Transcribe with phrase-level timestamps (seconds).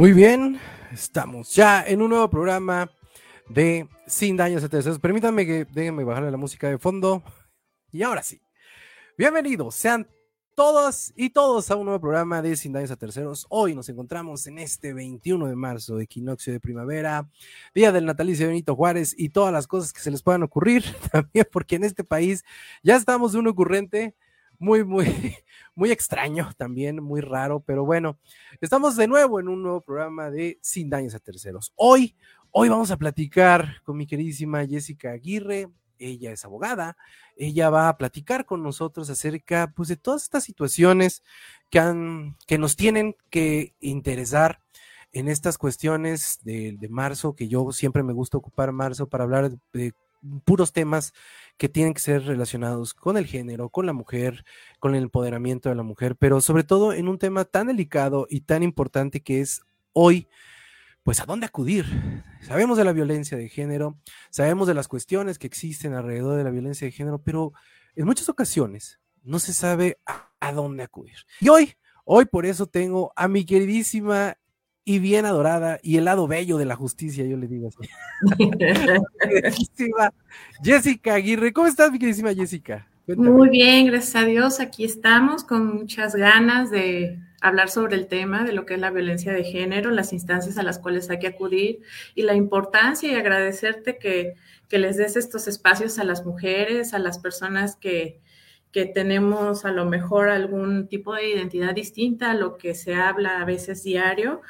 [0.00, 0.58] Muy bien,
[0.90, 2.90] estamos ya en un nuevo programa
[3.50, 4.98] de Sin Daños a Terceros.
[4.98, 7.22] Permítanme que déjenme bajarle la música de fondo.
[7.92, 8.40] Y ahora sí,
[9.18, 10.08] bienvenidos sean
[10.56, 13.44] todos y todos a un nuevo programa de Sin Daños a Terceros.
[13.50, 17.28] Hoy nos encontramos en este 21 de marzo, equinoccio de primavera,
[17.74, 20.82] día del natalicio de Benito Juárez y todas las cosas que se les puedan ocurrir
[21.12, 22.42] también, porque en este país
[22.82, 24.14] ya estamos de un ocurrente
[24.60, 25.06] muy, muy,
[25.74, 28.18] muy extraño también, muy raro, pero bueno,
[28.60, 31.72] estamos de nuevo en un nuevo programa de Sin Daños a Terceros.
[31.74, 32.14] Hoy,
[32.52, 35.68] hoy vamos a platicar con mi queridísima Jessica Aguirre.
[35.98, 36.96] Ella es abogada,
[37.36, 41.22] ella va a platicar con nosotros acerca pues, de todas estas situaciones
[41.68, 44.60] que, han, que nos tienen que interesar
[45.12, 49.50] en estas cuestiones de, de marzo, que yo siempre me gusta ocupar marzo para hablar
[49.72, 49.92] de
[50.44, 51.12] puros temas
[51.56, 54.44] que tienen que ser relacionados con el género, con la mujer,
[54.78, 58.42] con el empoderamiento de la mujer, pero sobre todo en un tema tan delicado y
[58.42, 60.28] tan importante que es hoy,
[61.02, 61.86] pues a dónde acudir.
[62.42, 63.98] Sabemos de la violencia de género,
[64.30, 67.52] sabemos de las cuestiones que existen alrededor de la violencia de género, pero
[67.96, 71.18] en muchas ocasiones no se sabe a, dónde acudir.
[71.40, 74.36] Y hoy, hoy por eso tengo a mi queridísima
[74.84, 77.88] y bien adorada y el lado bello de la justicia, yo le digo así.
[80.62, 82.86] Jessica Aguirre, ¿cómo estás, mi queridísima Jessica?
[83.06, 83.30] Cuéntame.
[83.30, 84.60] Muy bien, gracias a Dios.
[84.60, 88.90] Aquí estamos con muchas ganas de hablar sobre el tema de lo que es la
[88.90, 91.80] violencia de género, las instancias a las cuales hay que acudir
[92.14, 94.34] y la importancia y agradecerte que,
[94.68, 98.20] que les des estos espacios a las mujeres, a las personas que,
[98.72, 103.40] que tenemos a lo mejor algún tipo de identidad distinta a lo que se habla
[103.40, 104.42] a veces diario,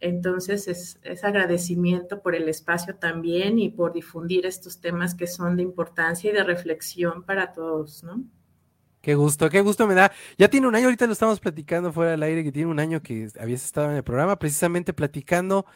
[0.00, 0.66] entonces,
[1.02, 6.30] es, agradecimiento por el espacio también y por difundir estos temas que son de importancia
[6.30, 8.24] y de reflexión para todos, ¿no?
[9.02, 10.12] Qué gusto, qué gusto me da.
[10.38, 13.02] Ya tiene un año, ahorita lo estamos platicando fuera del aire, que tiene un año
[13.02, 15.66] que habías estado en el programa, precisamente platicando,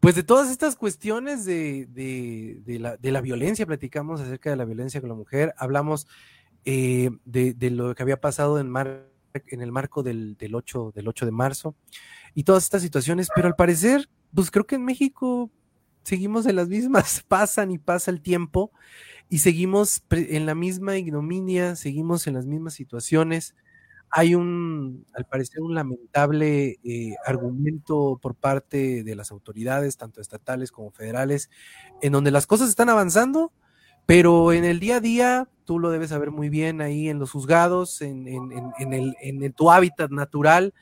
[0.00, 1.86] pues de todas estas cuestiones de,
[2.78, 6.06] la, violencia, platicamos acerca de la violencia con la mujer, hablamos
[6.64, 8.72] eh, de, lo que había pasado en,
[9.46, 11.76] en el marco del, del, 8, del 8 de marzo
[12.34, 15.50] y todas estas situaciones, pero al parecer, pues creo que en México
[16.02, 18.72] seguimos en las mismas, pasan y pasa el tiempo
[19.28, 23.54] y seguimos en la misma ignominia, seguimos en las mismas situaciones.
[24.10, 30.70] Hay un, al parecer, un lamentable eh, argumento por parte de las autoridades, tanto estatales
[30.70, 31.48] como federales,
[32.02, 33.52] en donde las cosas están avanzando,
[34.04, 37.30] pero en el día a día, tú lo debes saber muy bien ahí en los
[37.30, 40.74] juzgados, en, en, en, el, en tu hábitat natural,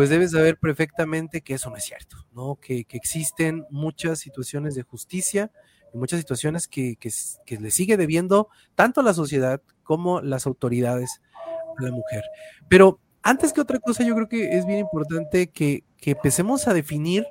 [0.00, 2.58] pues debes saber perfectamente que eso no es cierto, ¿no?
[2.58, 5.52] Que, existen muchas situaciones de justicia
[5.92, 6.96] y muchas situaciones que,
[7.46, 11.20] le sigue debiendo tanto la sociedad como las autoridades
[11.76, 12.24] a la mujer.
[12.66, 17.26] Pero antes que otra cosa, yo creo que es bien importante que, empecemos a definir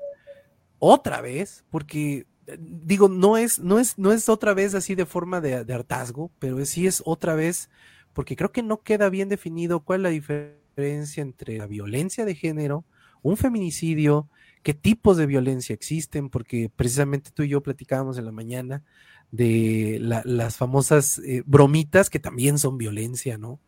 [0.78, 2.28] otra vez, porque
[2.60, 6.30] digo, no es, no es, no es otra vez así de forma de, de hartazgo,
[6.38, 7.72] pero sí es otra vez,
[8.14, 12.36] porque creo que no queda bien definido cuál es la diferencia entre la violencia de
[12.36, 12.86] género,
[13.22, 14.30] un feminicidio,
[14.64, 18.84] qué tipos de violencia existen, porque precisamente tú y yo platicábamos en la mañana
[19.32, 23.60] de las famosas eh, bromitas que también son violencia, ¿no?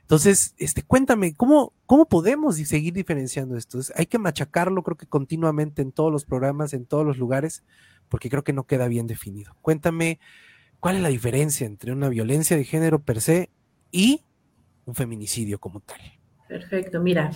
[0.00, 3.80] Entonces, este, cuéntame, ¿cómo, ¿cómo podemos seguir diferenciando esto?
[3.94, 7.62] Hay que machacarlo, creo que continuamente en todos los programas, en todos los lugares,
[8.10, 9.56] porque creo que no queda bien definido.
[9.62, 10.20] Cuéntame,
[10.78, 13.48] ¿cuál es la diferencia entre una violencia de género per se
[13.90, 14.24] y
[14.84, 16.00] un feminicidio como tal?
[16.48, 17.30] Perfecto, mira.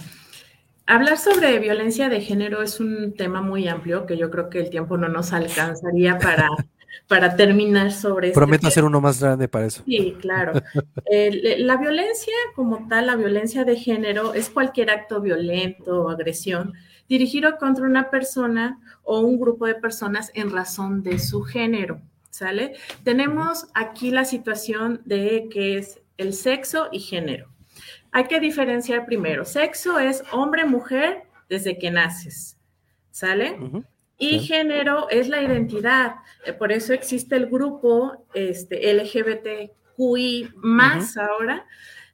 [0.87, 4.71] Hablar sobre violencia de género es un tema muy amplio que yo creo que el
[4.71, 6.49] tiempo no nos alcanzaría para,
[7.09, 9.83] para terminar sobre este Prometo hacer uno más grande para eso.
[9.85, 10.55] Sí, claro.
[11.05, 16.73] la violencia como tal, la violencia de género, es cualquier acto violento o agresión
[17.07, 22.01] dirigido contra una persona o un grupo de personas en razón de su género.
[22.31, 22.75] ¿Sale?
[23.05, 27.49] Tenemos aquí la situación de que es el sexo y género.
[28.13, 29.45] Hay que diferenciar primero.
[29.45, 32.59] Sexo es hombre-mujer desde que naces.
[33.11, 33.59] ¿Sale?
[34.19, 36.17] Y género es la identidad.
[36.45, 41.67] Eh, por eso existe el grupo este, LGBTQI más ahora,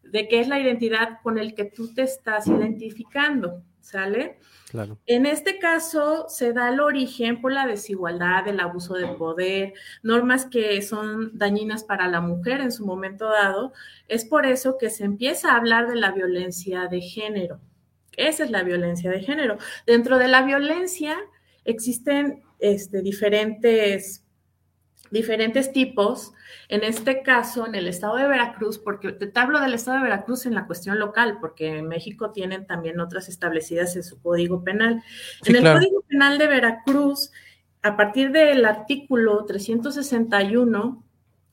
[0.02, 3.62] de que es la identidad con el que tú te estás identificando.
[3.84, 4.38] ¿Sale?
[5.04, 10.46] En este caso se da el origen por la desigualdad, el abuso de poder, normas
[10.46, 13.74] que son dañinas para la mujer en su momento dado.
[14.08, 17.60] Es por eso que se empieza a hablar de la violencia de género.
[18.16, 19.58] Esa es la violencia de género.
[19.86, 21.18] Dentro de la violencia
[21.66, 24.23] existen este, diferentes
[25.14, 26.34] diferentes tipos.
[26.68, 30.44] En este caso, en el estado de Veracruz, porque te hablo del estado de Veracruz
[30.44, 35.02] en la cuestión local, porque en México tienen también otras establecidas en su código penal.
[35.46, 37.30] en el código penal de Veracruz,
[37.82, 41.02] a partir del artículo 361,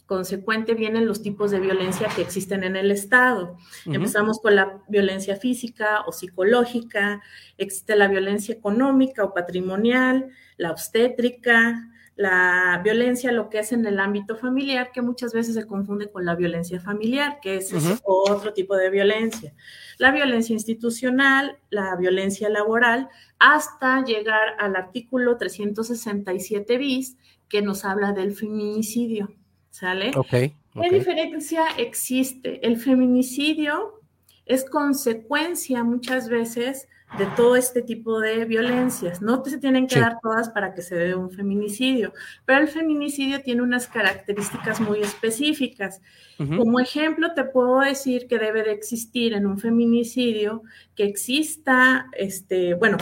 [0.08, 3.58] consecuente vienen los tipos de violencia que existen en el Estado.
[3.86, 7.22] Empezamos con la violencia física o psicológica,
[7.58, 14.00] existe la violencia económica o patrimonial, la obstétrica, la violencia, lo que es en el
[14.00, 17.74] ámbito familiar, que muchas veces se confunde con la violencia familiar, que es
[18.04, 19.54] otro tipo de violencia.
[19.98, 23.10] La violencia institucional, la violencia laboral,
[23.40, 27.18] hasta llegar al artículo 367 bis,
[27.48, 29.34] que nos habla del feminicidio.
[29.70, 30.12] ¿Sale?
[30.30, 32.66] ¿Qué diferencia existe?
[32.66, 34.02] El feminicidio
[34.46, 36.88] es consecuencia muchas veces
[37.18, 39.22] de todo este tipo de violencias.
[39.22, 42.14] No se tienen que dar todas para que se dé un feminicidio,
[42.46, 46.02] pero el feminicidio tiene unas características muy específicas.
[46.38, 50.64] Como ejemplo, te puedo decir que debe de existir en un feminicidio
[50.96, 52.98] que exista, este, bueno,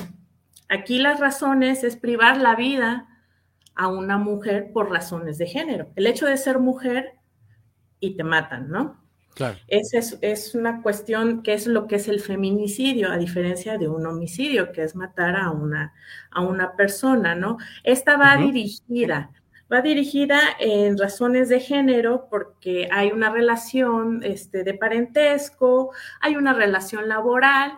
[0.68, 3.08] aquí las razones es privar la vida
[3.76, 5.88] a una mujer por razones de género.
[5.96, 7.14] El hecho de ser mujer
[8.02, 9.09] y te matan, ¿no?
[9.68, 14.06] Esa es, una cuestión que es lo que es el feminicidio, a diferencia de un
[14.06, 15.94] homicidio, que es matar a una,
[16.32, 17.58] a una persona, ¿no?
[17.84, 19.32] Esta va dirigida,
[19.72, 25.92] va dirigida en razones de género porque hay una relación este, de parentesco,
[26.22, 27.74] hay una relación laboral,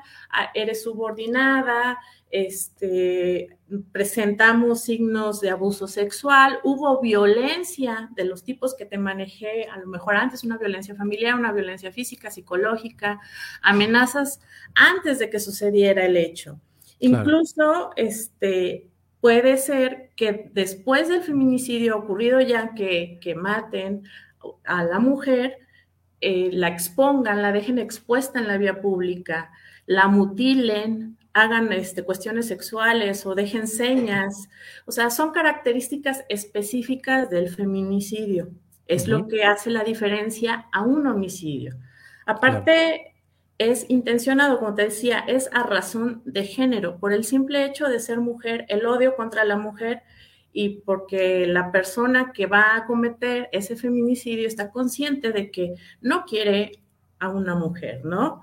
[0.53, 1.99] eres subordinada,
[2.31, 3.57] este,
[3.91, 9.87] presentamos signos de abuso sexual, hubo violencia de los tipos que te manejé, a lo
[9.87, 13.19] mejor antes una violencia familiar, una violencia física, psicológica,
[13.61, 14.39] amenazas
[14.73, 16.59] antes de que sucediera el hecho.
[16.99, 18.89] Incluso este,
[19.19, 24.03] puede ser que después del feminicidio ocurrido ya que, maten
[24.63, 25.57] a la mujer,
[26.21, 29.51] eh, la expongan, la dejen expuesta en la vía pública,
[29.85, 34.49] la mutilen, hagan este, cuestiones sexuales o dejen señas.
[34.85, 38.49] O sea, son características específicas del feminicidio.
[38.87, 41.75] Es lo que hace la diferencia a un homicidio.
[42.25, 43.11] Aparte,
[43.57, 47.99] es intencionado, como te decía, es a razón de género, por el simple hecho de
[47.99, 50.01] ser mujer, el odio contra la mujer
[50.51, 56.25] y porque la persona que va a cometer ese feminicidio está consciente de que no
[56.25, 56.80] quiere
[57.21, 58.41] a una mujer, ¿no?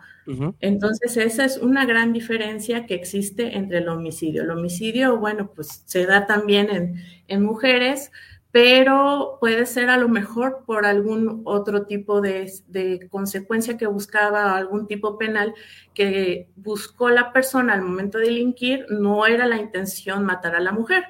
[0.61, 4.43] Entonces, esa es una gran diferencia que existe entre el homicidio.
[4.43, 8.13] El homicidio, bueno, pues se da también en, mujeres,
[8.53, 14.87] pero puede ser a lo mejor por algún otro tipo de, consecuencia que buscaba, algún
[14.87, 15.55] tipo penal
[15.95, 20.73] que buscó la persona al momento de delinquir, no era la intención matar a la
[20.73, 21.05] mujer.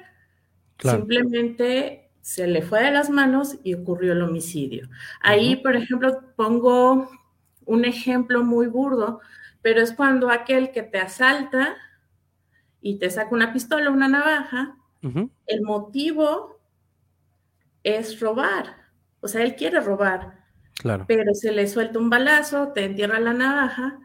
[0.79, 4.89] Simplemente se le fue de las manos y ocurrió el homicidio.
[5.19, 7.09] Ahí, por ejemplo, pongo
[7.69, 9.21] un ejemplo muy burdo,
[9.61, 11.75] pero es cuando aquel que te asalta
[12.81, 14.75] y te saca una pistola, una navaja,
[15.45, 16.59] el motivo
[17.83, 18.75] es robar.
[19.21, 20.39] O sea, él quiere robar.
[20.73, 21.05] Claro.
[21.07, 23.99] Pero se le suelta un balazo, te entierra la navaja,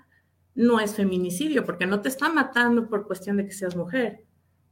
[0.55, 4.25] no es feminicidio, porque no te está matando por cuestión de que seas mujer,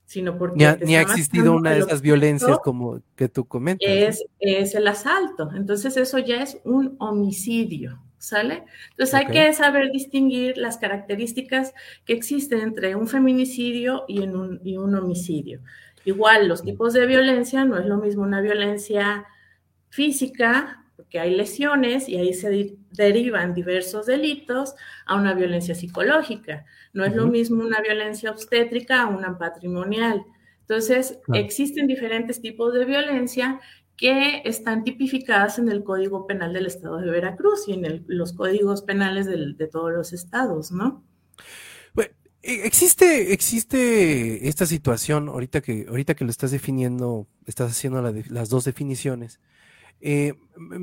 [0.04, 0.76] sino porque...
[0.84, 3.88] Ni ha, existido una de esas violencias como que tú comentas.
[3.88, 5.50] Es, es el asalto.
[5.54, 8.02] Entonces eso ya es un homicidio.
[8.22, 8.62] ¿Sale?
[8.90, 11.74] Entonces hay que saber distinguir las características
[12.04, 15.60] que existen entre un feminicidio y, un, y un homicidio.
[16.04, 19.26] Igual, los tipos de violencia no es lo mismo una violencia
[19.88, 26.64] física, que hay lesiones y ahí se derivan diversos delitos a una violencia psicológica.
[26.92, 30.24] No es lo mismo una violencia obstétrica a una patrimonial.
[30.60, 33.60] Entonces, existen diferentes tipos de violencia
[34.02, 38.82] que están tipificadas en el Código Penal del Estado de Veracruz y en los códigos
[38.82, 41.04] penales de todos los estados, ¿no?
[41.96, 48.48] E, existe, existe esta situación, ahorita que, ahorita que lo estás definiendo, estás haciendo las
[48.48, 49.38] dos definiciones.
[50.00, 50.34] Eh,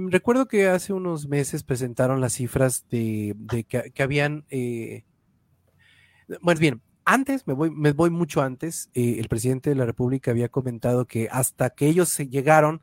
[0.08, 3.36] recuerdo que hace unos meses presentaron las cifras de,
[3.68, 5.04] que, habían, eh,
[6.42, 10.32] bueno, bien, antes, me voy, me voy mucho antes, eh, el presidente de la República
[10.32, 12.82] había comentado que hasta que ellos llegaron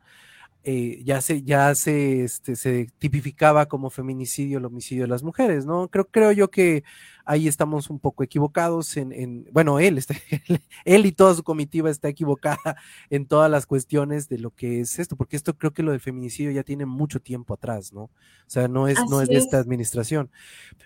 [0.69, 5.65] eh, ya se, ya se, este, se tipificaba como feminicidio el homicidio de las mujeres,
[5.65, 5.87] ¿no?
[5.87, 6.83] Creo, creo yo que
[7.23, 10.15] ahí estamos un poco equivocados en, bueno, él, está,
[10.83, 12.75] él y toda su comitiva está equivocada
[13.09, 16.01] en todas las cuestiones de lo que es esto, porque esto creo que lo del
[16.01, 18.01] feminicidio ya tiene mucho tiempo atrás, ¿no?
[18.01, 18.11] O
[18.47, 20.29] sea, no es, no es de esta administración.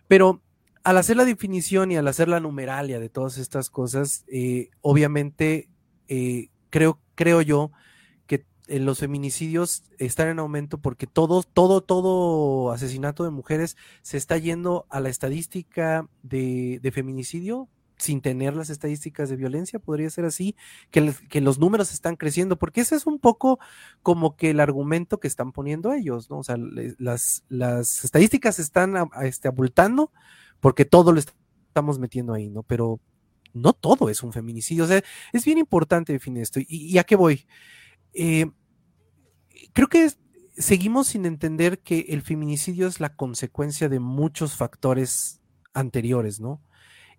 [0.07, 0.43] Pero
[0.83, 5.69] al hacer la definición y al hacer la numeralia de todas estas cosas, eh, obviamente,
[6.07, 7.71] eh, creo, creo yo
[8.79, 14.85] los feminicidios están en aumento porque todo, todo, todo asesinato de mujeres se está yendo
[14.89, 20.55] a la estadística de, feminicidio sin tener las estadísticas de violencia, podría ser así,
[20.89, 23.59] que, que, los números están creciendo, porque ese es un poco
[24.01, 26.39] como que el argumento que están poniendo ellos, ¿no?
[26.39, 30.11] O sea, las, las estadísticas están este, abultando
[30.59, 32.63] porque todo lo estamos metiendo ahí, ¿no?
[32.63, 32.99] Pero
[33.53, 36.59] no todo es un feminicidio, o sea, es bien importante definir esto.
[36.59, 37.45] ¿Y, y a qué voy?
[38.13, 38.49] Eh,
[39.73, 40.09] creo que
[40.57, 45.41] seguimos sin entender que el feminicidio es la consecuencia de muchos factores
[45.73, 46.61] anteriores, ¿no?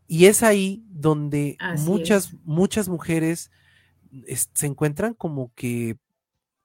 [0.07, 3.51] Y es ahí donde muchas, muchas mujeres
[4.53, 5.97] se encuentran como que,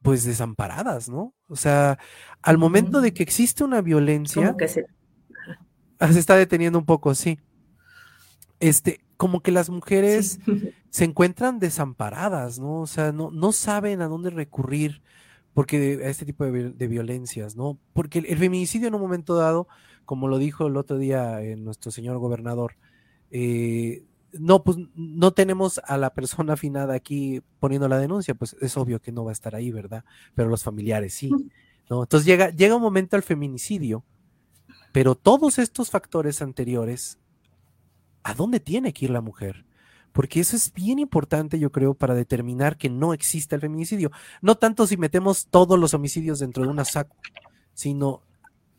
[0.01, 1.34] pues, desamparadas, ¿no?
[1.48, 1.98] O sea,
[2.41, 4.86] al momento de que existe una violencia, que se...
[6.00, 7.39] Ah, se está deteniendo un poco, sí.
[8.60, 10.39] Este, como que las mujeres
[10.89, 12.82] se encuentran desamparadas, ¿no?
[12.82, 15.01] O sea, no, no saben a dónde recurrir
[15.58, 17.80] porque a este tipo de, violencias, ¿no?
[17.94, 19.68] Porque el, feminicidio en un momento dado,
[20.06, 22.76] como lo dijo el otro día eh, nuestro señor gobernador,
[23.32, 28.78] eh, no, pues no tenemos a la persona afinada aquí poniendo la denuncia, pues es
[28.78, 30.06] obvio que no va a estar ahí, ¿verdad?
[30.36, 31.32] Pero los familiares sí,
[31.90, 32.04] ¿no?
[32.04, 34.04] Entonces llega, llega un momento al feminicidio,
[34.92, 37.18] pero todos estos factores anteriores,
[38.22, 39.66] ¿a dónde tiene que ir la mujer?
[40.17, 44.09] Porque eso es bien importante, yo creo, para determinar que no existe el feminicidio.
[44.41, 47.15] No tanto si metemos todos los homicidios dentro de una saco,
[47.75, 48.24] sino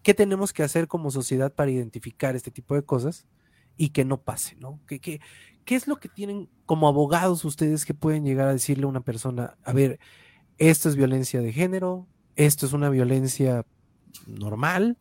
[0.03, 3.29] qué tenemos que hacer como sociedad para identificar este tipo de cosas
[3.77, 4.81] y que no pase, ¿no?
[4.89, 5.21] ¿Qué, qué,
[5.65, 9.03] qué es lo que tienen como abogados ustedes que pueden llegar a decirle a una
[9.03, 10.01] persona, a ver,
[10.57, 13.65] esto es violencia de género, esto es una violencia
[14.27, 14.99] normal,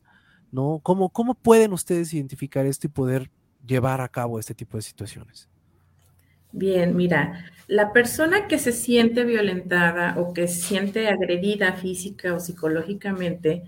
[0.51, 0.81] ¿no?
[0.83, 3.31] ¿Cómo, cómo pueden ustedes identificar esto y poder
[3.65, 5.49] llevar a cabo este tipo de situaciones?
[6.51, 12.39] Bien, mira, la persona que se siente violentada o que se siente agredida física o
[12.39, 13.63] psicológicamente,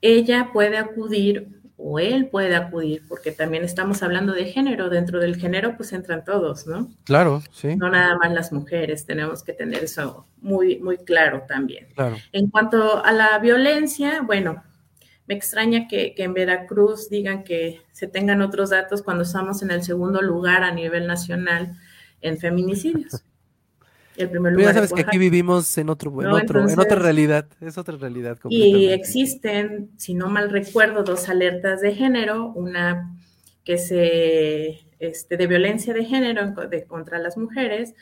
[0.00, 1.48] ella puede acudir
[1.80, 6.24] o él puede acudir, porque también estamos hablando de género, dentro del género pues entran
[6.24, 6.90] todos, ¿no?
[7.04, 7.76] Claro, sí.
[7.76, 11.86] No nada más las mujeres, tenemos que tener eso muy, muy claro también.
[11.94, 12.16] Claro.
[12.32, 14.64] En cuanto a la violencia, bueno,
[15.28, 19.70] me extraña que, que, en Veracruz digan que se tengan otros datos cuando estamos en
[19.70, 21.76] el segundo lugar a nivel nacional
[22.20, 23.22] en feminicidios.
[24.16, 24.70] El primer lugar.
[24.70, 28.36] ya sabes que aquí vivimos en otro, en, otro en otra realidad, es otra realidad.
[28.48, 33.16] Y existen, si no mal recuerdo, dos alertas de género, una
[33.62, 37.94] que se, este, de violencia de género de, contra las mujeres,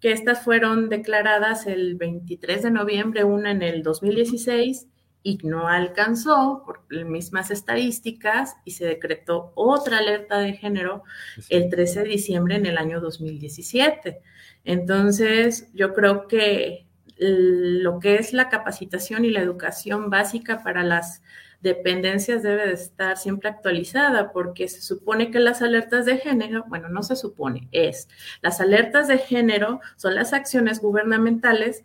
[0.00, 4.88] que estas fueron declaradas el 23 de noviembre, una en el 2016
[5.22, 11.04] y no alcanzó por las mismas estadísticas y se decretó otra alerta de género
[11.48, 14.20] el 13 de diciembre en el año 2017.
[14.64, 16.86] Entonces, yo creo que
[17.16, 21.22] lo que es la capacitación y la educación básica para las
[21.62, 26.88] dependencias debe de estar siempre actualizada porque se supone que las alertas de género, bueno,
[26.88, 28.08] no se supone, es,
[28.40, 31.84] las alertas de género son las acciones gubernamentales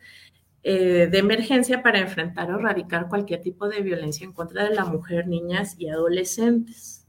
[0.70, 4.84] eh, de emergencia para enfrentar o erradicar cualquier tipo de violencia en contra de la
[4.84, 7.08] mujer, niñas y adolescentes.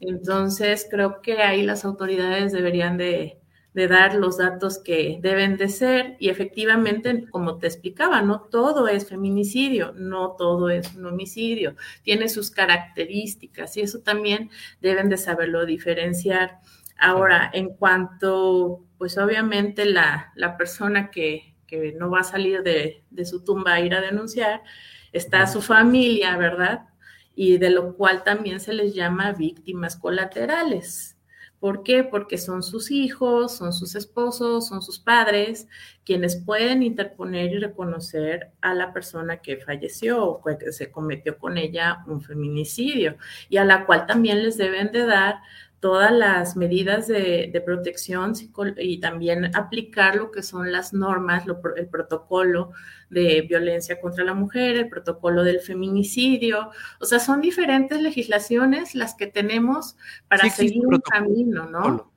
[0.00, 3.38] Entonces, creo que ahí las autoridades deberían de,
[3.72, 9.08] dar los datos que deben de ser y efectivamente, como te explicaba, no todo es
[9.08, 15.66] feminicidio, no todo es un homicidio, tiene sus características y eso también deben de saberlo
[15.66, 16.58] diferenciar.
[16.98, 23.02] Ahora, en cuanto, pues obviamente la, la persona que, que no va a salir de,
[23.24, 24.62] su tumba a ir a denunciar,
[25.10, 26.86] está su familia, ¿verdad?
[27.34, 31.16] Y de lo cual también se les llama víctimas colaterales.
[31.60, 32.04] ¿Por qué?
[32.04, 35.66] Porque son sus hijos, son sus esposos, son sus padres,
[36.04, 41.56] quienes pueden interponer y reconocer a la persona que falleció o que se cometió con
[41.56, 43.16] ella un feminicidio
[43.48, 45.36] y a la cual también les deben de dar
[45.82, 48.34] todas las medidas de, protección
[48.78, 51.44] y también aplicar lo que son las normas,
[51.76, 52.70] el protocolo
[53.10, 56.70] de violencia contra la mujer, el protocolo del feminicidio.
[57.00, 59.96] O sea, son diferentes legislaciones las que tenemos
[60.28, 62.12] para seguir un, camino, ¿no?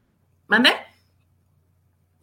[0.45, 0.69] ¿Mande?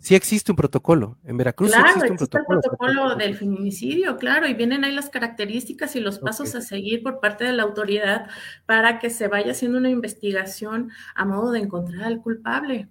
[0.02, 1.16] Sí existe un protocolo.
[1.24, 2.58] En Veracruz claro, existe un protocolo.
[2.58, 7.02] el protocolo del feminicidio, claro, y vienen ahí las características y los pasos a seguir
[7.02, 8.28] por parte de la autoridad
[8.66, 12.88] para que se vaya haciendo una investigación a modo de encontrar al culpable.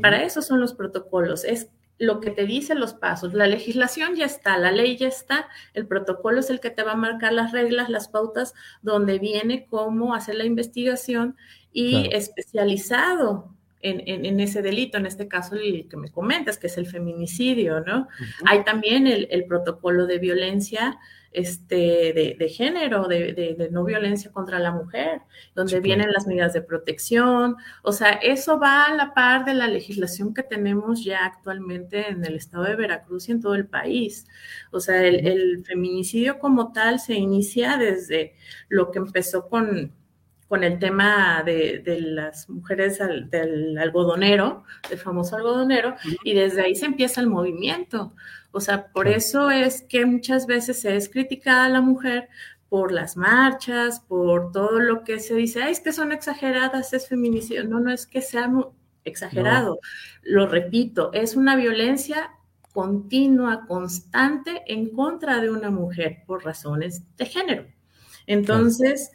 [0.00, 1.44] Para eso son los protocolos.
[1.44, 3.34] Es lo que te dicen los pasos.
[3.34, 6.92] La legislación ya está, la ley ya está, el protocolo es el que te va
[6.92, 11.36] a marcar las reglas, las pautas, donde viene cómo hacer la investigación
[11.72, 16.86] y especializado en, ese delito, en este caso el que me comentas, que es el
[16.86, 18.08] feminicidio, ¿no?
[18.46, 20.98] Hay también el, protocolo de violencia
[21.32, 25.22] este, de, género, de, no violencia contra la mujer,
[25.54, 27.56] donde vienen las medidas de protección.
[27.82, 32.24] O sea, eso va a la par de la legislación que tenemos ya actualmente en
[32.24, 34.28] el estado de Veracruz y en todo el país.
[34.70, 38.34] O sea, el feminicidio como tal se inicia desde
[38.68, 39.92] lo que empezó con
[40.52, 42.98] con el tema de, las mujeres
[43.30, 45.94] del algodonero, del famoso algodonero,
[46.24, 48.12] y desde ahí se empieza el movimiento.
[48.50, 52.28] O sea, por eso es que muchas veces se es criticada a la mujer
[52.68, 57.08] por las marchas, por todo lo que se dice, Ay, es que son exageradas, es
[57.08, 57.64] feminicidio.
[57.64, 58.52] No, no es que sea
[59.04, 59.78] exagerado.
[60.22, 62.30] Lo repito, es una violencia
[62.74, 67.64] continua, constante en contra de una mujer por razones de género.
[68.26, 69.12] Entonces,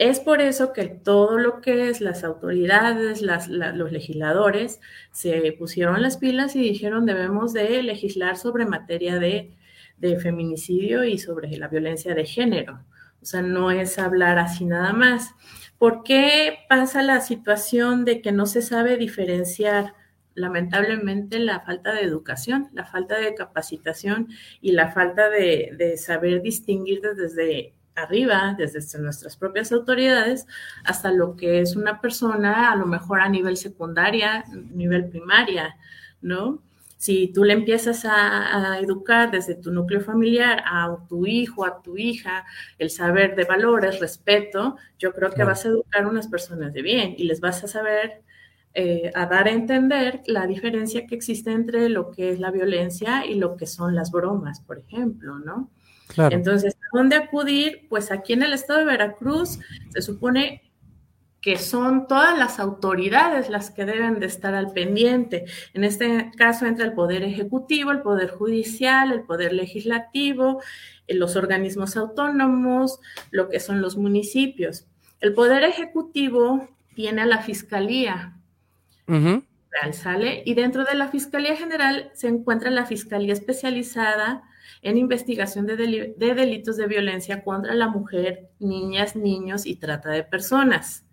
[0.00, 4.80] es por eso que todo lo que es las autoridades, los legisladores,
[5.12, 9.54] se pusieron las pilas y dijeron debemos de legislar sobre materia de,
[10.22, 12.82] feminicidio y sobre la violencia de género.
[13.20, 15.34] O sea, no es hablar así nada más.
[15.76, 19.92] ¿Por qué pasa la situación de que no se sabe diferenciar?
[20.32, 24.28] Lamentablemente la falta de educación, la falta de capacitación
[24.62, 30.46] y la falta de, de saber distinguir desde arriba, desde nuestras propias autoridades,
[30.84, 35.76] hasta lo que es una persona a lo mejor a nivel secundaria, nivel primaria,
[36.20, 36.62] ¿no?
[36.96, 41.96] Si tú le empiezas a, educar desde tu núcleo familiar a tu hijo, a tu
[41.96, 42.44] hija,
[42.78, 46.82] el saber de valores, respeto, yo creo que vas a educar a unas personas de
[46.82, 48.22] bien y les vas a saber
[48.74, 53.24] eh, a dar a entender la diferencia que existe entre lo que es la violencia
[53.24, 55.70] y lo que son las bromas, por ejemplo, ¿no?
[56.16, 57.86] Entonces, ¿a dónde acudir?
[57.88, 59.58] Pues aquí en el estado de Veracruz
[59.90, 60.70] se supone
[61.40, 65.46] que son todas las autoridades las que deben de estar al pendiente.
[65.72, 70.62] En este caso entra el Poder Ejecutivo, el Poder Judicial, el Poder Legislativo,
[71.06, 74.86] eh, los organismos autónomos, lo que son los municipios.
[75.20, 78.36] El Poder Ejecutivo tiene a la Fiscalía.
[79.92, 80.42] ¿sale?
[80.44, 84.42] Y dentro de la Fiscalía General se encuentra la Fiscalía Especializada
[84.82, 85.76] en investigación de,
[86.16, 91.04] delitos de violencia contra la mujer, niñas, niños y trata de personas.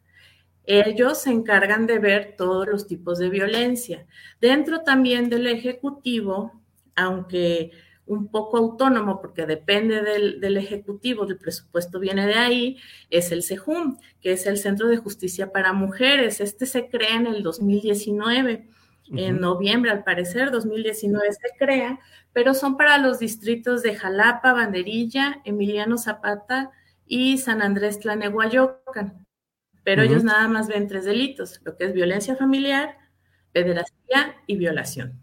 [0.64, 4.06] Ellos se encargan de ver todos los tipos de violencia.
[4.42, 6.62] Dentro también del Ejecutivo,
[6.96, 7.72] aunque
[8.06, 12.78] un poco autónomo porque depende del, del, Ejecutivo, del presupuesto viene de ahí,
[13.10, 16.40] es el CEJUM, que es el Centro de Justicia para Mujeres.
[16.40, 18.70] Este se crea en el 2019
[19.16, 22.00] en noviembre, al parecer, 2019 se crea,
[22.34, 26.72] pero son para los distritos de Jalapa, Banderilla, Emiliano Zapata
[27.06, 29.26] y San Andrés Tlanehuayocan.
[29.84, 32.98] Pero ellos nada más ven tres delitos, lo que es violencia familiar,
[33.54, 35.20] pederastía y violación.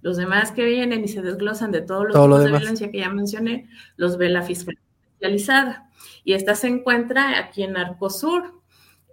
[0.00, 3.10] Los demás que vienen y se desglosan de todos los tipos de violencia que ya
[3.10, 5.88] mencioné, los ve la Fiscalía Especializada.
[6.24, 8.61] Y esta se encuentra aquí en Arcosur,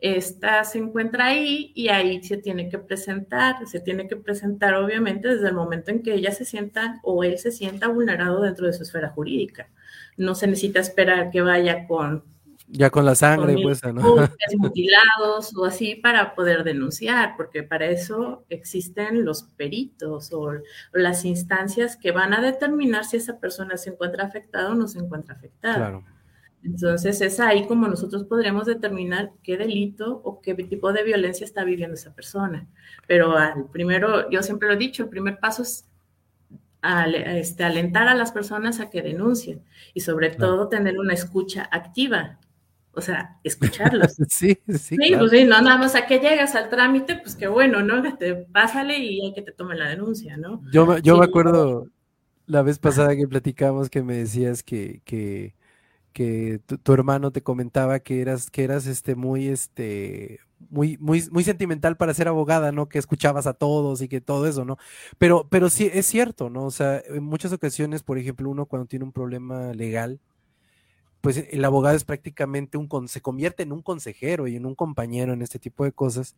[0.01, 5.27] esta se encuentra ahí y ahí se tiene que presentar, se tiene que presentar obviamente
[5.27, 8.73] desde el momento en que ella se sienta o él se sienta vulnerado dentro de
[8.73, 9.69] su esfera jurídica.
[10.15, 12.23] No se necesita esperar que vaya con...
[12.71, 14.15] Ya con la sangre, pues, ¿no?
[14.57, 20.61] mutilados o así para poder denunciar, porque para eso existen los peritos o, o
[20.93, 24.99] las instancias que van a determinar si esa persona se encuentra afectada o no se
[24.99, 25.75] encuentra afectada.
[25.75, 26.18] Claro.
[26.63, 31.63] Entonces es ahí como nosotros podremos determinar qué delito o qué tipo de violencia está
[31.63, 32.67] viviendo esa persona.
[33.07, 35.85] Pero al primero, yo siempre lo he dicho, el primer paso es
[36.81, 39.61] este, alentar a las personas a que denuncien
[39.93, 42.39] y sobre todo tener una escucha activa.
[42.93, 44.13] O sea, escucharlos.
[44.29, 44.97] sí, sí.
[44.97, 48.17] Sí, pues sí, no, nada más a que llegas al trámite, pues qué bueno, ¿no?
[48.17, 50.61] Te, pásale y hay que te tomen la denuncia, ¿no?
[50.71, 51.87] Yo, yo me acuerdo
[52.47, 55.53] la vez pasada que platicamos que me decías que, que,
[56.13, 61.43] que tu, hermano te comentaba que eras, que eras este muy, este, muy, muy, muy
[61.43, 62.89] sentimental para ser abogada, ¿no?
[62.89, 64.77] Que escuchabas a todos y que todo eso, ¿no?
[65.17, 66.65] Pero, pero sí, es cierto, ¿no?
[66.65, 70.19] O sea, en muchas ocasiones, por ejemplo, uno cuando tiene un problema legal,
[71.21, 75.33] pues el abogado es prácticamente un, se convierte en un consejero y en un compañero
[75.33, 76.35] en este tipo de cosas.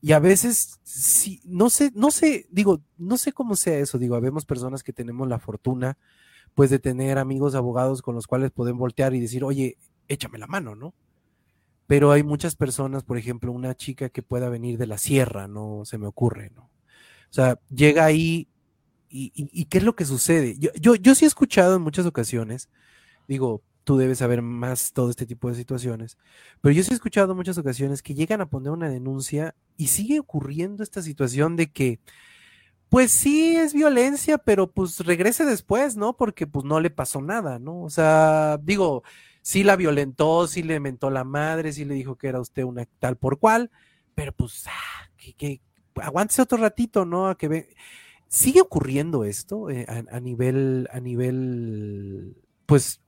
[0.00, 4.16] Y a veces, sí, no sé, no sé, digo, no sé cómo sea eso, digo,
[4.16, 5.98] habemos personas que tenemos la fortuna,
[6.54, 9.76] pues, de tener amigos abogados con los cuales pueden voltear y decir, oye,
[10.08, 10.94] échame la mano, ¿no?
[11.86, 15.82] pero hay muchas personas, por ejemplo, una chica que pueda venir de la sierra, no
[15.84, 16.62] se me ocurre, ¿no?
[16.62, 18.48] O sea, llega ahí
[19.08, 20.56] y, ¿qué es lo que sucede?
[20.58, 22.68] Yo, yo, yo sí he escuchado en muchas ocasiones,
[23.28, 26.18] digo, tú debes saber más todo este tipo de situaciones,
[26.60, 29.88] pero yo sí he escuchado en muchas ocasiones que llegan a poner una denuncia y
[29.88, 32.00] sigue ocurriendo esta situación de que,
[32.94, 36.16] pues sí es violencia, pero pues regrese después, ¿no?
[36.16, 37.82] Porque pues no le pasó nada, ¿no?
[37.82, 39.02] O sea, digo,
[39.42, 42.86] sí la violentó, sí le mentó la madre, sí le dijo que era usted una
[43.00, 43.72] tal por cual,
[44.14, 45.60] pero pues, ah, que, que
[45.96, 47.26] aguántese otro ratito, ¿no?
[47.26, 47.74] A que ve.
[48.28, 53.00] ¿Sigue ocurriendo esto eh, a, nivel, a nivel, pues,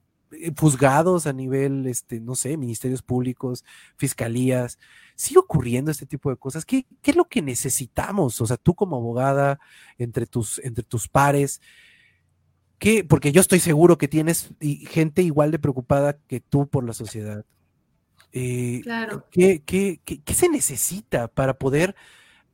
[0.59, 3.65] juzgados, a nivel, este, no sé, ministerios públicos,
[3.97, 4.79] fiscalías?
[5.15, 6.65] ¿Sigue ocurriendo este tipo de cosas?
[6.65, 8.41] ¿Qué, qué es lo que necesitamos?
[8.41, 9.59] O sea, tú como abogada,
[9.99, 11.61] entre tus, entre tus pares,
[13.09, 17.45] porque yo estoy seguro que tienes gente igual de preocupada que tú por la sociedad.
[18.33, 19.25] Eh, claro.
[19.31, 19.63] ¿qué,
[20.27, 21.95] se necesita para poder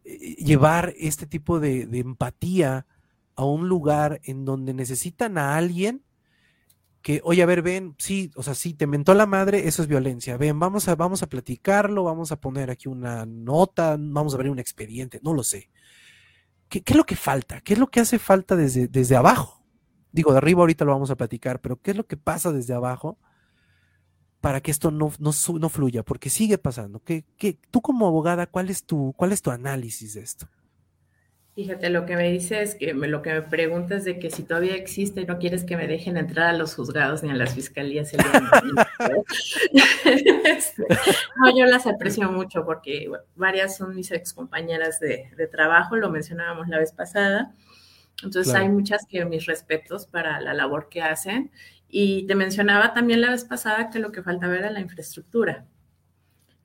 [0.05, 2.87] eh, llevar este tipo de, empatía
[3.35, 6.03] a un lugar en donde necesitan a alguien
[7.03, 9.89] que, oye, a ver, ven, sí, o sea, sí, te mentó la madre, eso es
[9.89, 10.37] violencia.
[10.37, 14.51] Ven, vamos a, vamos a platicarlo, vamos a poner aquí una nota, vamos a abrir
[14.51, 15.71] un expediente, no lo sé.
[16.69, 17.61] ¿Qué, qué es lo que falta?
[17.61, 19.63] ¿Qué es lo que hace falta desde, desde abajo?
[20.13, 22.75] digo, de arriba ahorita lo vamos a platicar, pero ¿qué es lo que pasa desde
[22.75, 23.19] abajo
[24.41, 26.03] para que esto no, no, no fluya?
[26.03, 27.01] Porque sigue pasando.
[27.01, 30.49] ¿Qué, qué, tú como abogada, ¿cuál es, tu, ¿cuál es tu análisis de esto?
[31.55, 34.31] Fíjate, lo que me dice es que me, lo que me preguntas es de que
[34.31, 37.35] si todavía existe y no quieres que me dejen entrar a los juzgados ni a
[37.35, 38.13] las fiscalías.
[40.05, 40.85] Este,
[41.37, 46.69] no, yo las aprecio mucho porque varias son mis excompañeras de, de trabajo, lo mencionábamos
[46.69, 47.55] la vez pasada.
[48.23, 51.51] Entonces hay muchas que mis respetos para la labor que hacen.
[51.89, 55.67] Y te mencionaba también la vez pasada que lo que faltaba era la infraestructura.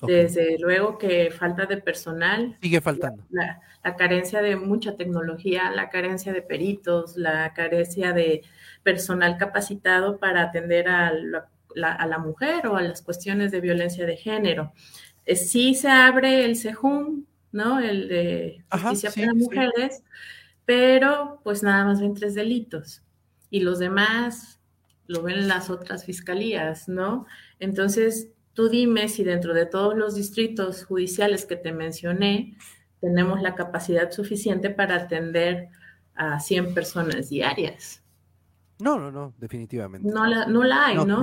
[0.01, 2.57] Desde luego que falta de personal.
[2.61, 3.23] Sigue faltando.
[3.29, 3.61] La,
[3.97, 8.43] carencia de mucha tecnología, la carencia de peritos, la carencia de
[8.83, 11.13] personal capacitado para atender a
[11.73, 14.73] la, mujer o a las cuestiones de violencia de género.
[15.25, 17.79] Eh, sí se abre el CEJUM, ¿no?
[17.79, 20.03] El de justicia para mujeres
[20.67, 23.01] pero pues nada más ven tres delitos
[23.49, 24.59] y los demás
[25.05, 27.25] lo ven las otras fiscalías, ¿no?
[27.57, 32.57] Entonces, tú dime si dentro de todos los distritos judiciales que te mencioné,
[32.99, 35.69] tenemos la capacidad suficiente para atender
[36.15, 38.01] a 100 personas diarias.
[38.79, 40.09] No, no, no, definitivamente.
[40.09, 41.21] No la, no la hay, ¿no?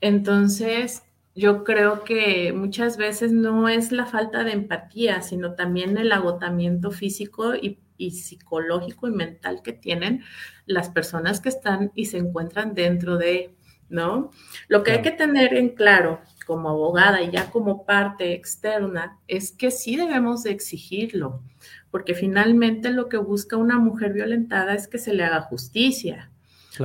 [0.00, 1.02] Entonces,
[1.34, 6.92] yo creo que muchas veces no es la falta de empatía, sino también el agotamiento
[6.92, 10.22] físico y y psicológico y mental que tienen
[10.66, 13.54] las personas que están y se encuentran dentro de,
[13.92, 14.30] ¿no?
[14.68, 19.52] Lo que hay que tener en claro como abogada y ya como parte externa es
[19.52, 21.42] que sí debemos de exigirlo,
[21.90, 26.30] porque finalmente lo que busca una mujer violentada es que se le haga justicia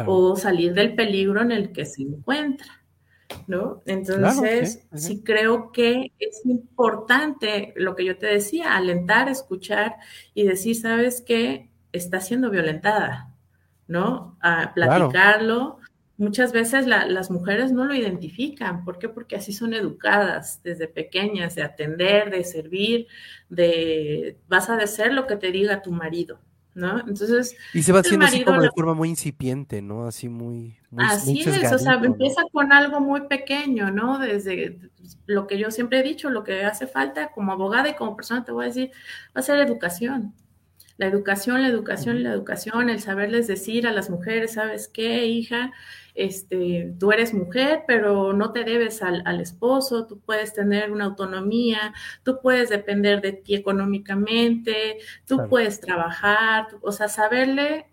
[0.06, 2.84] o salir del peligro en el que se encuentra.
[3.48, 3.82] ¿no?
[3.86, 9.96] Entonces, sí, creo que es importante lo que yo te decía, alentar, escuchar
[10.34, 11.70] y decir, ¿sabes qué?
[11.92, 13.34] Está siendo violentada,
[13.88, 14.38] ¿no?
[14.42, 15.80] A platicarlo.
[16.18, 18.84] Muchas veces las mujeres no lo identifican.
[18.84, 19.08] ¿Por qué?
[19.08, 23.08] Porque así son educadas desde pequeñas, de atender, de servir,
[23.50, 26.40] de vas a hacer lo que te diga tu marido,
[26.74, 27.02] ¿no?
[27.02, 27.56] Entonces.
[27.72, 30.08] Y se va haciendo así como de forma muy incipiente, ¿no?
[30.08, 30.80] Así muy.
[30.98, 34.18] así es, o sea, empieza con algo muy pequeño, ¿no?
[34.18, 34.80] Desde
[35.28, 38.44] lo que yo siempre he dicho, lo que hace falta como abogada y como persona,
[38.44, 38.90] te voy a decir,
[39.36, 40.34] va a ser educación.
[40.98, 45.72] La educación, la educación, la educación, el saberles decir a las mujeres, ¿sabes qué, hija?
[46.18, 51.94] este, tú eres mujer, pero no te debes al, esposo, tú puedes tener una autonomía,
[52.24, 57.86] tú puedes depender de ti económicamente, tú puedes trabajar, o sea, saberle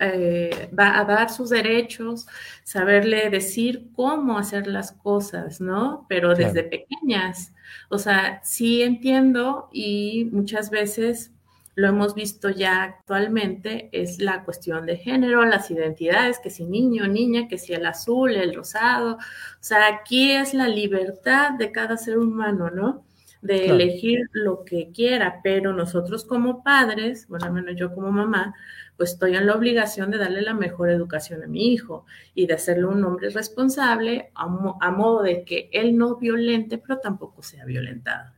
[0.00, 2.26] eh, va a dar sus derechos,
[2.64, 6.04] saberle decir cómo hacer las cosas, ¿no?
[6.08, 7.52] Pero desde pequeñas.
[7.90, 11.32] O sea, sí entiendo y muchas veces
[11.76, 17.06] lo hemos visto ya actualmente, es la cuestión de género, las identidades, que si niño,
[17.06, 19.16] niña, que si el azul, el rosado.
[19.16, 19.18] O
[19.60, 23.04] sea, aquí es la libertad de cada ser humano, ¿no?
[23.42, 28.54] De elegir lo que quiera, pero nosotros como padres, bueno, al menos yo como mamá,
[28.96, 32.54] pues estoy en la obligación de darle la mejor educación a mi hijo y de
[32.54, 38.35] hacerle un hombre responsable a, modo de que él no violente, pero tampoco sea violentado.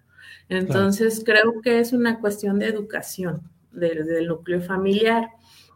[0.49, 5.29] Entonces, creo que es una cuestión de educación del, núcleo familiar.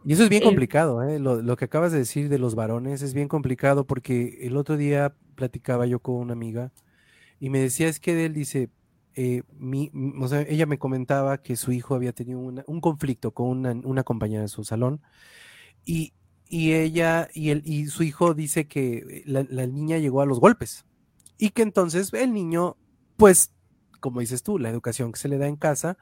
[0.05, 1.19] Y eso es bien eh, complicado, ¿eh?
[1.19, 4.75] Lo, lo, que acabas de decir de los varones es bien complicado porque el otro
[4.77, 6.71] día platicaba yo con una amiga
[7.39, 8.69] y me decía, es que él dice,
[9.15, 13.47] eh, mi, o sea, ella me comentaba que su hijo había tenido un conflicto con
[13.47, 15.01] una, una, compañera de su salón
[15.85, 16.13] y,
[16.49, 20.39] y ella y, el, y su hijo dice que la, la, niña llegó a los
[20.39, 20.85] golpes
[21.37, 22.75] y que entonces el niño,
[23.17, 23.52] pues,
[24.03, 25.97] como dices tú, la educación que se le da en casa,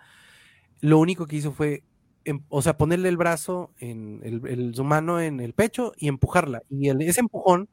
[0.79, 1.83] lo único que hizo fue,
[2.25, 6.63] em, o sea, ponerle el brazo en el, su mano en el pecho y empujarla
[6.67, 7.69] y el, ese empujón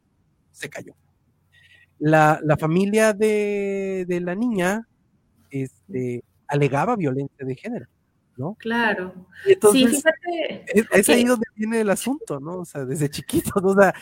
[0.50, 0.94] se cayó.
[1.98, 4.86] La, la familia de, de la niña
[5.50, 7.86] este, alegaba violencia de género,
[8.36, 8.54] ¿no?
[8.58, 9.14] Claro.
[9.72, 10.66] sí, fíjate.
[10.92, 12.58] Es, ahí donde viene el asunto, ¿no?
[12.58, 13.68] O sea, desde chiquito, ¿no?
[13.68, 13.94] O sea,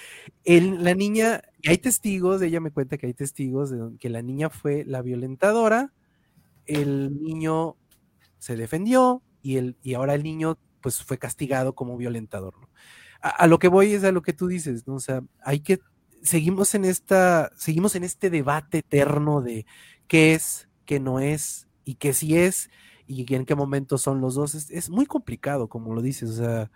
[0.45, 4.51] la niña, y hay testigos, ella me cuenta que hay testigos de que la niña
[4.51, 5.93] fue la violentadora,
[6.67, 7.77] el niño
[8.39, 12.69] se defendió y, el, y ahora el niño pues fue castigado como violentador, ¿no?
[13.23, 14.95] A, lo que voy es a lo que tú dices, ¿no?
[14.95, 15.81] O sea, hay que,
[16.23, 19.67] seguimos en esta, seguimos en este debate eterno de
[20.07, 22.71] qué es qué no es y qué sí es
[23.07, 24.55] y en qué momento son los dos.
[24.55, 26.71] Es, muy complicado, como lo dices, o sea,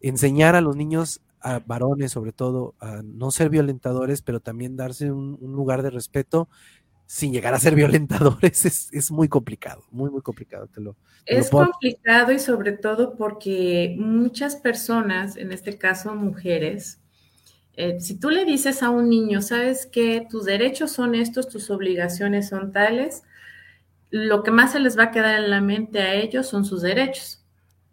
[0.00, 5.12] enseñar a los niños, a varones sobre todo, a no ser violentadores, pero también darse
[5.12, 6.48] un, lugar de respeto
[7.06, 10.66] sin llegar a ser violentadores es, muy complicado, muy, muy complicado.
[10.66, 17.00] Te lo, es complicado y sobre todo porque muchas personas, en este caso mujeres,
[17.76, 21.70] eh, si tú le dices a un niño, sabes que tus derechos son estos, tus
[21.70, 23.22] obligaciones son tales,
[24.10, 26.82] lo que más se les va a quedar en la mente a ellos son sus
[26.82, 27.44] derechos,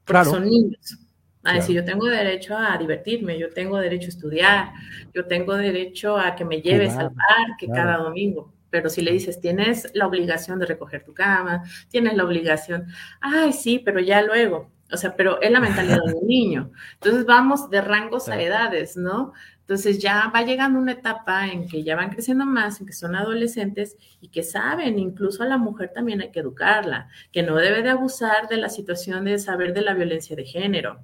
[0.06, 0.99] porque son niños.
[1.45, 4.71] A decir, yo tengo derecho a divertirme, yo tengo derecho a estudiar,
[5.13, 8.53] yo tengo derecho a que me lleves al parque cada domingo.
[8.74, 12.88] Pero si le dices, tienes la obligación de recoger tu cama, tienes la obligación,
[13.22, 14.72] ay, sí, pero ya luego.
[14.92, 16.72] O sea, pero es la mentalidad de un niño.
[16.96, 19.34] Entonces vamos de rangos a edades, ¿no?
[19.60, 23.16] Entonces ya va llegando una etapa en que ya van creciendo más, en que son
[23.16, 27.84] adolescentes y que saben, incluso a la mujer también hay que educarla, que no debe
[27.84, 31.00] de abusar de la situación de saber de la violencia de género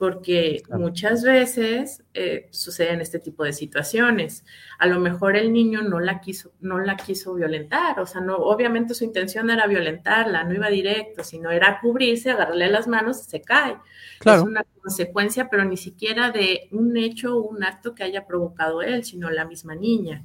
[0.00, 4.46] porque muchas veces eh, suceden este tipo de situaciones.
[4.78, 8.36] A lo mejor el niño no la quiso, no la quiso violentar, o sea, no,
[8.36, 13.42] obviamente su intención era violentarla, no iba directo, sino era cubrirse, agarrarle las manos, se
[13.42, 13.76] cae.
[14.24, 18.80] Es una consecuencia, pero ni siquiera de un hecho o un acto que haya provocado
[18.80, 20.24] él, sino la misma niña.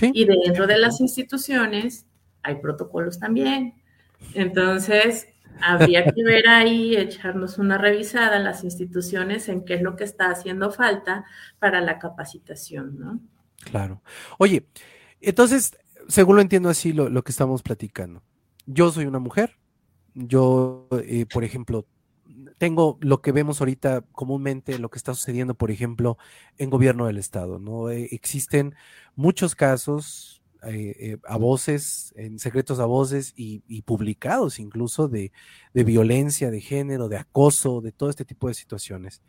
[0.00, 2.06] Y dentro de las instituciones
[2.42, 3.74] hay protocolos también.
[4.34, 5.28] Entonces,
[5.60, 10.04] habría que ver ahí, echarnos una revisada a las instituciones en qué es lo que
[10.04, 11.24] está haciendo falta
[11.58, 13.20] para la capacitación, ¿no?
[13.64, 14.02] Claro.
[14.38, 14.66] Oye,
[15.20, 18.22] entonces, según lo entiendo así lo, que estamos platicando,
[18.66, 19.56] yo soy una mujer,
[20.14, 21.86] yo, eh, por ejemplo,
[22.58, 26.18] tengo lo que vemos ahorita comúnmente, lo que está sucediendo, por ejemplo,
[26.58, 27.90] en gobierno del Estado, ¿no?
[27.90, 28.74] Eh, existen
[29.14, 35.32] muchos casos, eh, eh, a voces, en secretos a voces y, publicados incluso de,
[35.74, 39.22] violencia de género, de acoso, de todo este tipo de situaciones.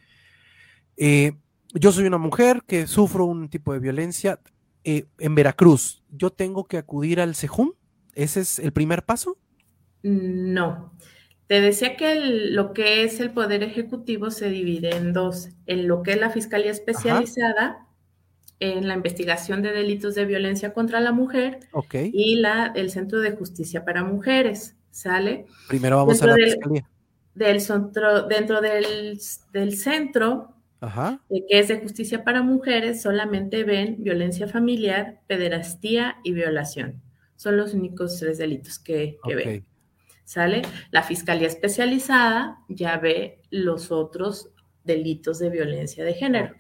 [0.96, 1.34] Eh,
[1.74, 4.40] yo soy una mujer que sufro un tipo de violencia
[4.84, 6.04] en Veracruz.
[6.12, 7.72] ¿Yo tengo que acudir al CEJUM?
[8.14, 9.38] ¿Ese es el primer paso?
[10.04, 10.94] No.
[11.48, 16.04] Te decía que lo que es el Poder Ejecutivo se divide en dos, en lo
[16.04, 17.88] que es la Fiscalía Especializada
[18.64, 21.60] en la investigación de delitos de violencia contra la mujer
[21.92, 25.48] y la, el Centro de Justicia para Mujeres, ¿sale?
[25.68, 26.90] Primero vamos a la fiscalía.
[27.36, 30.56] Del centro, dentro del, centro,
[31.30, 37.02] que es de justicia para mujeres, solamente ven violencia familiar, pederastía y violación.
[37.36, 39.66] Son los únicos tres delitos que, ven.
[40.24, 40.62] ¿Sale?
[40.92, 44.52] La fiscalía especializada ya ve los otros
[44.86, 46.56] delitos de violencia de género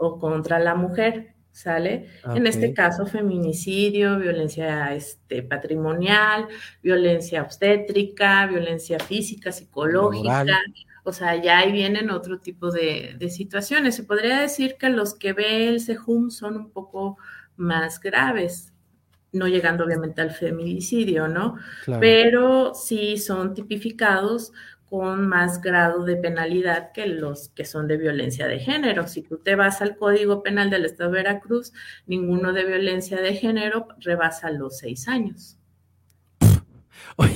[0.00, 2.08] o contra la mujer, ¿sale?
[2.34, 6.48] En este caso, feminicidio, violencia este, patrimonial,
[6.82, 10.46] violencia obstétrica, violencia física, psicológica,
[11.04, 13.94] O sea, ya ahí vienen otro tipo de, situaciones.
[13.94, 17.18] Se podría decir que los que ve el SEJUM son un poco
[17.56, 18.72] más graves,
[19.32, 21.56] no llegando obviamente al feminicidio, ¿no?
[22.00, 24.52] Pero sí son tipificados
[24.90, 29.06] con más grado de penalidad que los que son de violencia de género.
[29.06, 31.72] Si tú te vas al Código Penal del Estado de Veracruz,
[32.06, 35.56] ninguno de violencia de género rebasa los seis años.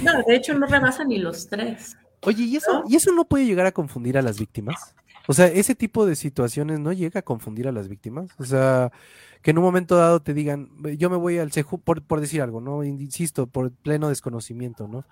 [0.02, 1.96] No, de hecho no rebasa ni los tres.
[2.22, 4.94] Oye, ¿y eso, ¿y eso no puede llegar a confundir a las víctimas?
[5.28, 8.30] O sea, ese tipo de situaciones no llega a confundir a las víctimas.
[8.38, 8.90] O sea,
[9.42, 12.42] que en un momento dado te digan, yo me voy al CEJUM, por, por decir
[12.42, 12.82] algo, ¿no?
[12.82, 15.04] Insisto, por pleno desconocimiento, ¿no?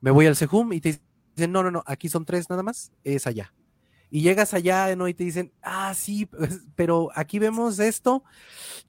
[0.00, 2.92] Me voy al CEJUM y te dicen, no, no, no, aquí son tres nada más,
[3.04, 3.52] es allá.
[4.10, 5.08] Y llegas allá, ¿no?
[5.08, 8.24] Y te dicen, ah, sí, pues, pero aquí vemos esto,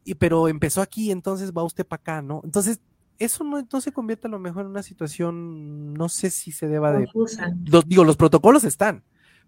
[0.04, 2.42] y, pero empezó aquí, entonces va usted para acá, ¿no?
[2.44, 2.82] Entonces,
[3.20, 6.68] eso no, no, se convierte a lo mejor en una situación, no sé si se
[6.68, 7.08] deba de...
[7.86, 9.04] digo, los protocolos están,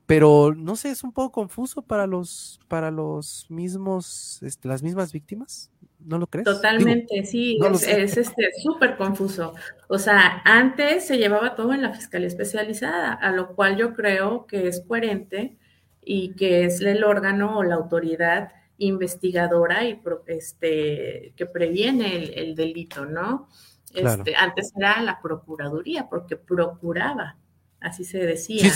[0.05, 5.12] pero no sé, es un poco confuso para los, para los mismos, este, las mismas
[5.12, 5.71] víctimas.
[6.06, 6.46] ¿No lo crees?
[6.46, 9.56] Totalmente, sí, es, este súper confuso.
[9.88, 14.46] O sea, antes se llevaba todo en la fiscalía especializada, a lo cual yo creo
[14.46, 15.58] que es coherente
[16.04, 23.06] y que es el órgano o la autoridad investigadora y este, que previene el, delito,
[23.06, 23.50] ¿no?
[23.91, 27.38] Este, antes era la Procuraduría, porque procuraba,
[27.80, 28.72] así se decía,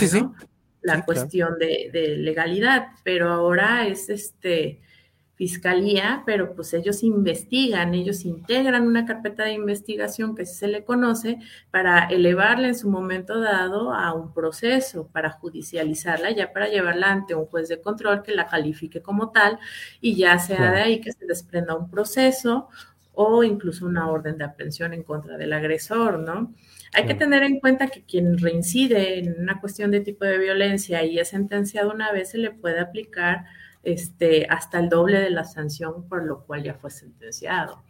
[0.81, 4.81] la cuestión de, de, legalidad, pero ahora es este
[5.39, 11.37] fiscalía, pero pues ellos investigan, ellos integran una carpeta de investigación que se le conoce
[11.71, 17.35] para elevarla en su momento dado a un proceso, para judicializarla, ya para llevarla ante
[17.35, 19.57] un juez de control que la califique como tal
[20.01, 22.67] y ya sea de ahí que se desprenda un proceso
[23.13, 26.53] o incluso una orden de aprehensión en contra del agresor, ¿no?
[26.91, 31.01] Hay que tener en cuenta que quien reincide en una cuestión de tipo de violencia
[31.05, 33.45] y es sentenciado una vez, se le puede aplicar
[33.83, 37.83] este, hasta el doble de la sanción por lo cual ya fue sentenciado.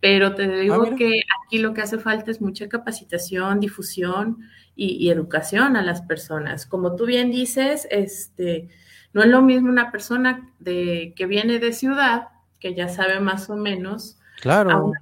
[0.00, 4.38] Pero te digo ah, que aquí lo que hace falta es mucha capacitación, difusión
[4.74, 6.66] y, educación a las personas.
[6.66, 8.68] Como tú bien dices, este,
[9.12, 12.28] no es lo mismo una persona de, que viene de ciudad,
[12.60, 14.92] que ya sabe más o menos, claro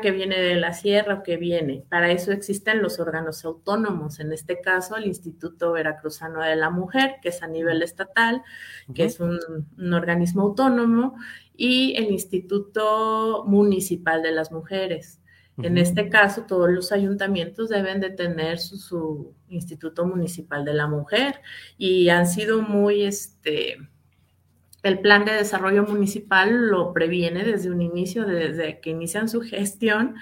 [0.00, 1.84] que viene de la sierra o que viene.
[1.88, 7.16] Para eso existen los órganos autónomos, en este caso el Instituto Veracruzano de la Mujer,
[7.22, 8.42] que es a nivel estatal,
[8.94, 9.38] que es un,
[9.92, 11.16] organismo autónomo,
[11.56, 15.20] y el Instituto Municipal de las Mujeres.
[15.62, 20.86] En este caso, todos los ayuntamientos deben de tener su, su, Instituto Municipal de la
[20.86, 21.42] Mujer
[21.76, 23.76] y han sido muy, este,
[24.82, 30.16] el plan de desarrollo municipal lo previene desde un inicio, desde que inician su gestión,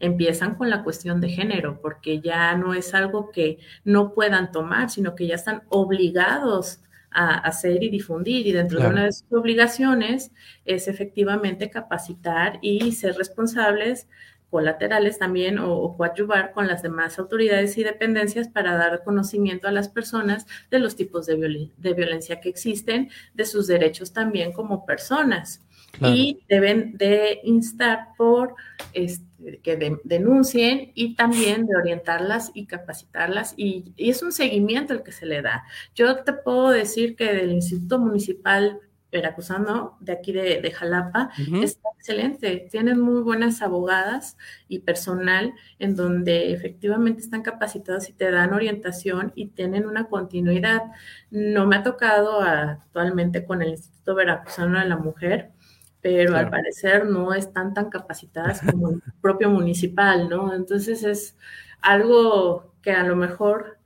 [0.00, 4.90] empiezan con la cuestión de género, porque ya no es algo que no puedan tomar,
[4.90, 8.46] sino que ya están obligados a hacer y difundir.
[8.46, 10.32] Y dentro de una de sus obligaciones
[10.64, 14.08] es efectivamente capacitar y ser responsables
[14.54, 19.88] colaterales también o, coadyuvar con las demás autoridades y dependencias para dar conocimiento a las
[19.88, 25.60] personas de los tipos de, de violencia que existen, de sus derechos también como personas.
[26.00, 28.54] Y deben de instar por
[28.92, 33.54] este, que denuncien y también de orientarlas y capacitarlas.
[33.56, 35.64] Y, y, es un seguimiento el que se le da.
[35.96, 38.80] Yo te puedo decir que del Instituto Municipal
[39.14, 41.30] veracruzano de aquí de, Jalapa
[41.62, 42.66] está excelente.
[42.70, 44.36] Tienen muy buenas abogadas
[44.68, 50.82] y personal en donde efectivamente están capacitados y te dan orientación y tienen una continuidad.
[51.30, 55.52] No me ha tocado actualmente con el Instituto Veracruzano de la Mujer,
[56.00, 60.52] pero al parecer no están tan capacitadas como el propio municipal, ¿no?
[60.52, 61.36] Entonces es
[61.80, 63.78] algo que a lo mejor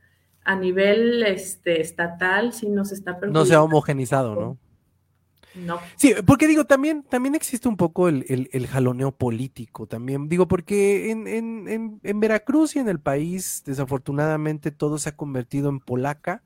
[0.42, 4.58] a nivel este, estatal sí nos está No se ha homogenizado, ¿no?
[5.54, 5.78] No.
[5.96, 11.10] Sí, porque digo, también, también existe un poco el, el, jaloneo político, también, digo, porque
[11.10, 16.42] en, en, en, Veracruz y en el país, desafortunadamente, todo se ha convertido en polaca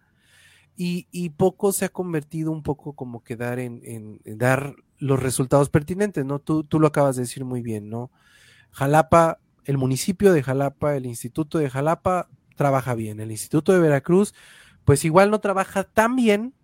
[0.77, 5.21] y, y poco se ha convertido un poco como que dar en, en, dar los
[5.21, 6.39] resultados pertinentes, ¿no?
[6.39, 8.11] Tú, tú lo acabas de decir muy bien, ¿no?
[8.71, 14.35] Jalapa, el municipio de Jalapa, el instituto de Jalapa trabaja bien, el instituto de Veracruz,
[14.85, 16.55] pues igual no trabaja tan bien,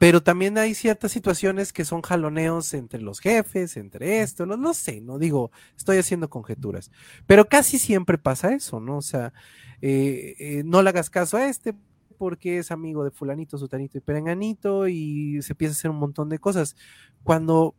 [0.00, 4.72] pero también hay ciertas situaciones que son jaloneos entre los jefes, entre esto, no, no
[4.72, 6.90] sé, no digo, estoy haciendo conjeturas,
[7.26, 8.96] pero casi siempre pasa eso, ¿no?
[8.96, 9.34] O sea,
[9.82, 11.74] eh, eh, no le hagas caso a este
[12.16, 16.30] porque es amigo de fulanito, sutanito y perenganito y se empieza a hacer un montón
[16.30, 16.76] de cosas.
[17.22, 17.74] Cuando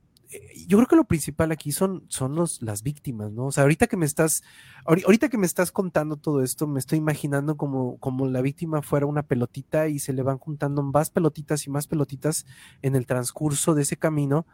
[0.67, 3.47] yo creo que lo principal aquí son, son los, las víctimas, ¿no?
[3.47, 4.43] O sea, ahorita que me estás,
[4.85, 9.05] ahorita que me estás contando todo esto, me estoy imaginando como, como la víctima fuera
[9.05, 12.45] una pelotita y se le van juntando más pelotitas y más pelotitas
[12.81, 14.45] en el transcurso de ese camino,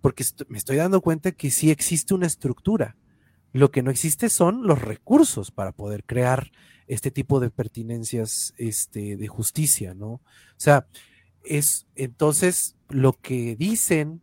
[0.00, 2.96] porque me estoy dando cuenta que sí existe una estructura.
[3.52, 6.50] Lo que no existe son los recursos para poder crear
[6.86, 10.08] este tipo de pertinencias este, de justicia, ¿no?
[10.08, 10.22] O
[10.56, 10.86] sea,
[11.44, 14.22] es entonces lo que dicen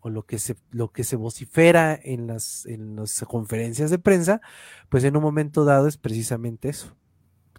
[0.00, 4.40] o lo que se, lo que se vocifera en las, en las conferencias de prensa,
[4.88, 6.96] pues en un momento dado es precisamente eso.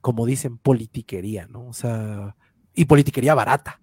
[0.02, 1.68] Como dicen, politiquería, ¿no?
[1.68, 2.36] O sea,
[2.74, 3.82] y politiquería barata,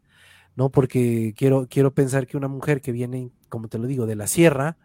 [0.55, 0.71] ¿no?
[0.71, 4.27] Porque quiero, quiero pensar que una mujer que viene, como te lo digo, de la
[4.27, 4.79] sierra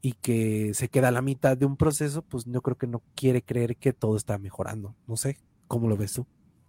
[0.00, 3.02] y que se queda a la mitad de un proceso, pues yo creo que no
[3.14, 4.94] quiere creer que todo está mejorando.
[5.06, 6.26] No sé, ¿cómo lo ves tú?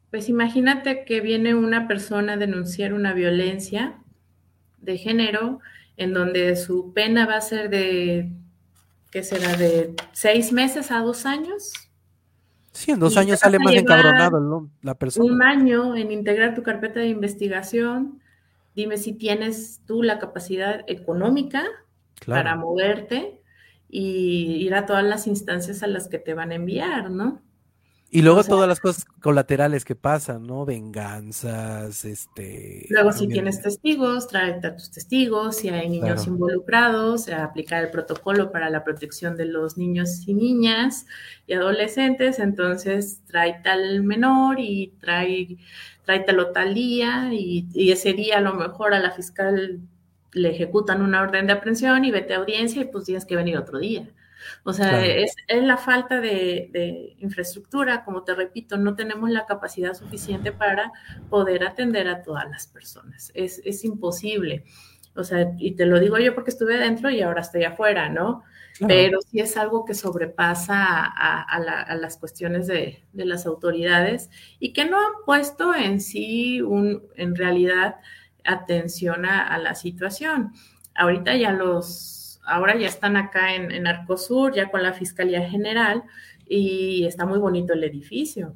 [0.09, 4.03] Pues imagínate que viene una persona a denunciar una violencia
[4.81, 5.59] de género
[6.01, 8.31] en donde su pena va a ser de,
[9.11, 9.55] ¿qué será?
[9.55, 11.73] De seis meses a dos años.
[12.71, 15.31] Sí, en dos años sale más encabronado la persona.
[15.31, 18.19] Un año en integrar tu carpeta de investigación.
[18.75, 21.65] Dime si tienes tú la capacidad económica
[22.25, 23.41] para moverte
[23.87, 27.43] y ir a todas las instancias a las que te van a enviar, ¿no?
[28.13, 30.65] Y luego todas las cosas colaterales que pasan, ¿no?
[30.65, 32.85] Venganzas, este...
[32.89, 38.51] Luego si tienes testigos, tráete a tus testigos, si hay niños involucrados, aplicar el protocolo
[38.51, 41.05] para la protección de los niños y niñas
[41.47, 45.55] y adolescentes, entonces tráete al menor y trae,
[46.03, 49.79] tráetelo tal día y, y ese día a lo mejor a la fiscal
[50.33, 53.57] le ejecutan una orden de aprehensión y vete a audiencia y pues tienes que venir
[53.57, 54.09] otro día.
[54.63, 60.51] O sea, es, la falta de, infraestructura, como te repito, no tenemos la capacidad suficiente
[60.51, 60.91] para
[61.29, 63.31] poder atender a todas las personas.
[63.33, 64.63] Es, imposible.
[65.15, 68.43] O sea, y te lo digo yo porque estuve adentro y ahora estoy afuera, ¿no?
[68.87, 74.29] Pero sí es algo que sobrepasa a, las cuestiones de, las autoridades
[74.59, 77.95] y que no han puesto en sí, un, en realidad,
[78.43, 80.53] atención a la situación.
[80.95, 86.03] Ahorita ya los ahora ya están acá en, Arcosur, ya con la Fiscalía General,
[86.47, 88.55] y está muy bonito el edificio.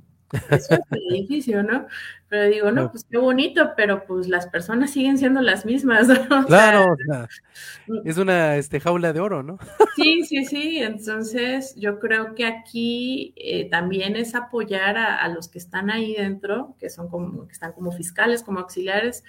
[0.49, 1.87] Es el edificio, ¿no?
[2.27, 6.07] Pero digo, no, pues qué bonito, pero pues las personas siguen siendo las mismas.
[6.47, 6.95] claro,
[8.03, 9.57] es una este, jaula de oro, ¿no?
[9.95, 10.79] sí, sí, sí.
[10.79, 16.15] Entonces, yo creo que aquí eh, también es apoyar a, a, los que están ahí
[16.15, 19.23] dentro, que son como, que están como fiscales, como auxiliares,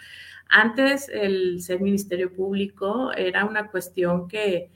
[0.49, 4.71] antes el ser ministerio público era una cuestión que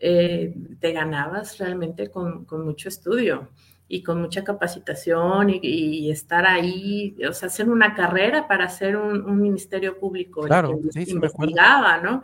[0.00, 3.48] eh, te ganabas realmente con, mucho estudio
[3.92, 9.38] y con mucha capacitación y, estar ahí, o sea, hacer una carrera para ser un,
[9.38, 10.40] ministerio público.
[10.40, 12.22] Claro, sí, investigaba, ¿no?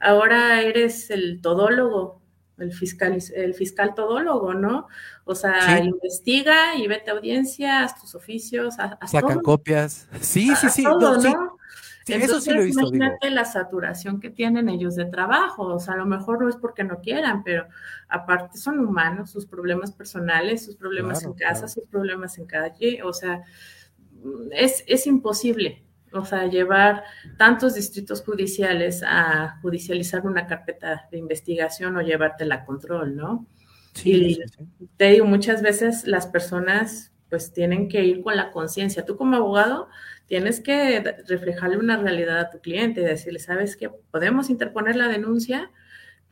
[0.00, 2.20] Ahora eres el todólogo,
[2.58, 4.88] el fiscal, el fiscal todólogo, ¿no?
[5.24, 10.08] O sea, investiga y vete a audiencia, haz tus oficios, haz, Sacan copias.
[10.20, 10.82] Sí, sí, sí.
[10.82, 11.53] ¿no?
[12.06, 15.94] Eso sí lo he visto, imagínate la saturación que tienen ellos de trabajo, o sea,
[15.94, 17.66] a lo mejor no es porque no quieran, pero
[18.08, 23.12] aparte son humanos, sus problemas personales, sus problemas en casa, sus problemas en calle, o
[23.12, 23.42] sea,
[24.52, 25.82] es, es imposible,
[26.12, 27.04] o sea, llevar
[27.38, 33.46] tantos distritos judiciales a judicializar una carpeta de investigación o llevártela a control, ¿no?
[33.94, 34.38] Sí,
[34.80, 39.04] y te digo, muchas veces las personas pues tienen que ir con la conciencia.
[39.04, 39.88] Tú como abogado
[40.26, 43.90] tienes que reflejarle una realidad a tu cliente y decirle, ¿sabes qué?
[44.10, 45.70] Podemos interponer la denuncia,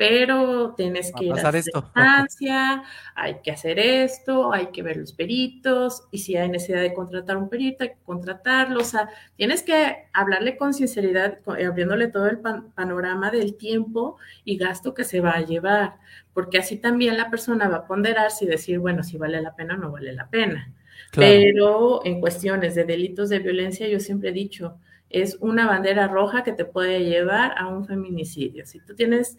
[0.03, 2.85] pero tienes que ir a, la
[3.15, 7.37] hay que hacer esto, hay que ver los peritos, y si hay necesidad de contratar
[7.37, 8.81] un perito, hay que contratarlo.
[8.81, 14.93] O sea, tienes que hablarle con sinceridad, abriéndole todo el panorama del tiempo y gasto
[14.93, 15.99] que se va a llevar,
[16.35, 19.75] porque así también la persona va a ponderar si decir, bueno, si vale la pena
[19.75, 20.73] o no vale la pena.
[21.15, 24.79] Pero en cuestiones de delitos de violencia, yo siempre he dicho,
[25.11, 28.67] es una bandera roja que te puede llevar a un feminicidio.
[28.67, 29.39] Si tú tienes,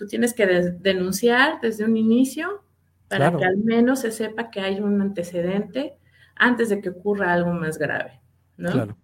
[0.00, 2.64] tú tienes que denunciar desde un inicio
[3.06, 5.98] para que al menos se sepa que hay un antecedente
[6.34, 8.18] antes de que ocurra algo más grave,
[8.56, 8.72] ¿no?
[8.72, 8.96] Claro.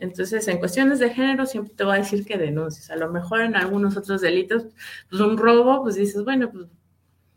[0.00, 2.90] Entonces, en cuestiones de género, siempre te voy a decir que denuncies.
[2.90, 4.66] A lo mejor en algunos otros delitos,
[5.08, 6.66] pues un robo, pues dices, bueno, pues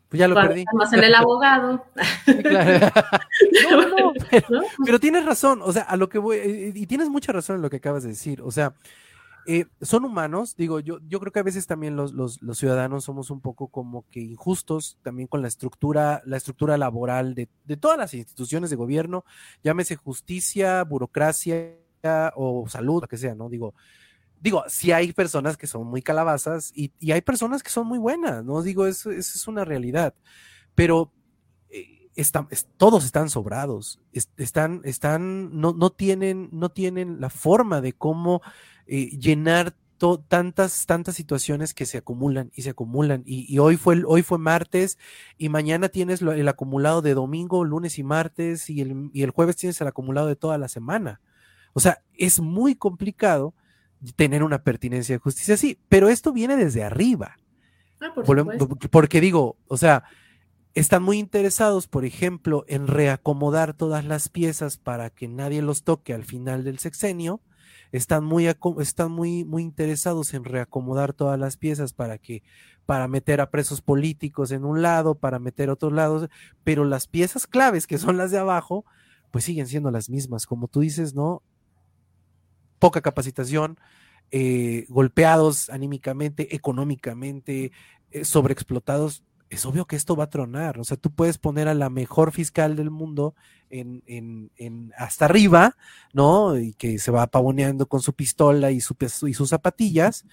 [0.08, 0.60] pues ya lo perdí.
[0.60, 1.84] Estamos en el abogado.
[4.84, 7.70] pero, tienes razón, o sea, a lo que voy, y tienes mucha razón en lo
[7.70, 8.74] que acabas de decir, o sea,
[9.46, 13.30] eh, son humanos, digo, yo, yo creo que a veces también los, los, ciudadanos somos
[13.30, 17.98] un poco como que injustos también con la estructura, la estructura laboral de, de todas
[17.98, 19.24] las instituciones de gobierno,
[19.62, 21.76] llámese justicia, burocracia
[22.34, 23.48] o salud, lo que sea, ¿no?
[23.48, 23.74] Digo,
[24.40, 28.44] digo, sí hay personas que son muy calabazas y, hay personas que son muy buenas,
[28.44, 30.14] no digo, eso, es una realidad,
[30.74, 31.12] pero
[31.70, 32.06] eh,
[32.76, 34.00] todos están sobrados,
[34.36, 38.42] están, están, no, no, tienen, no tienen la forma de cómo
[38.86, 39.74] eh, llenar
[40.28, 43.22] tantas, tantas situaciones que se acumulan y se acumulan.
[43.24, 44.98] Y, hoy, fue, hoy fue martes
[45.38, 49.56] y mañana tienes el acumulado de domingo, lunes y martes y el, y el jueves
[49.56, 51.20] tienes el acumulado de toda la semana.
[51.72, 53.54] O sea, es muy complicado
[54.16, 57.36] tener una pertinencia de justicia así, pero esto viene desde arriba.
[58.00, 58.12] Ah,
[58.90, 60.04] porque digo, o sea,
[60.74, 66.12] están muy interesados, por ejemplo, en reacomodar todas las piezas para que nadie los toque
[66.12, 67.40] al final del sexenio.
[67.92, 68.46] Están muy,
[68.80, 72.42] están muy, muy interesados en reacomodar todas las piezas para que,
[72.84, 76.28] para meter a presos políticos en un lado, para meter a otros lados,
[76.64, 78.84] pero las piezas claves, que son las de abajo,
[79.30, 80.46] pues siguen siendo las mismas.
[80.46, 81.42] Como tú dices, ¿no?
[82.78, 83.78] poca capacitación,
[84.30, 87.72] eh, golpeados anímicamente, económicamente,
[88.10, 90.78] eh, sobreexplotados, es obvio que esto va a tronar.
[90.78, 93.34] O sea, tú puedes poner a la mejor fiscal del mundo
[93.70, 95.76] en, hasta arriba,
[96.12, 96.58] ¿no?
[96.58, 100.24] Y que se va pavoneando con su pistola y, su, sus zapatillas.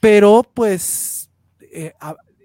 [0.00, 1.30] Pero, pues,
[1.60, 1.94] eh,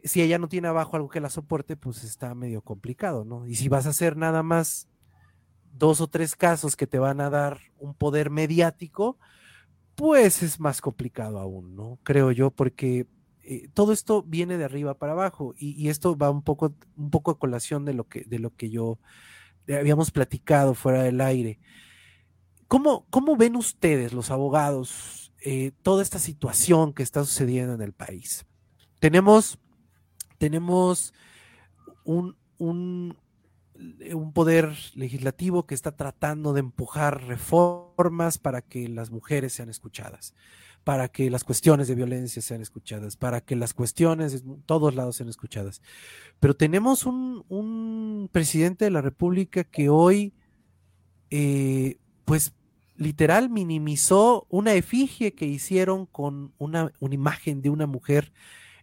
[0.03, 3.45] si ella no tiene abajo algo que la soporte, pues está medio complicado, ¿no?
[3.45, 4.87] Y si vas a hacer nada más
[5.73, 9.17] dos o tres casos que te van a dar un poder mediático,
[9.95, 11.99] pues es más complicado aún, ¿no?
[12.03, 13.07] Creo yo, porque
[13.43, 17.31] eh, todo esto viene de arriba para abajo y, esto va un poco, un poco
[17.31, 18.99] a colación de lo que, de lo que yo
[19.67, 21.59] habíamos platicado fuera del aire.
[22.67, 27.93] ¿Cómo, cómo ven ustedes, los abogados, eh, toda esta situación que está sucediendo en el
[27.93, 28.45] país?
[28.99, 29.59] Tenemos,
[30.37, 31.13] tenemos
[32.05, 32.37] un,
[33.99, 39.69] eh, un poder legislativo que está tratando de empujar reformas para que las mujeres sean
[39.69, 40.33] escuchadas,
[40.83, 45.15] para que las cuestiones de violencia sean escuchadas, para que las cuestiones de todos lados
[45.15, 45.81] sean escuchadas.
[46.39, 50.33] Pero tenemos un, presidente de la República que hoy,
[51.29, 52.53] eh, pues
[52.97, 58.33] literal, minimizó una efigie que hicieron con una, una imagen de una mujer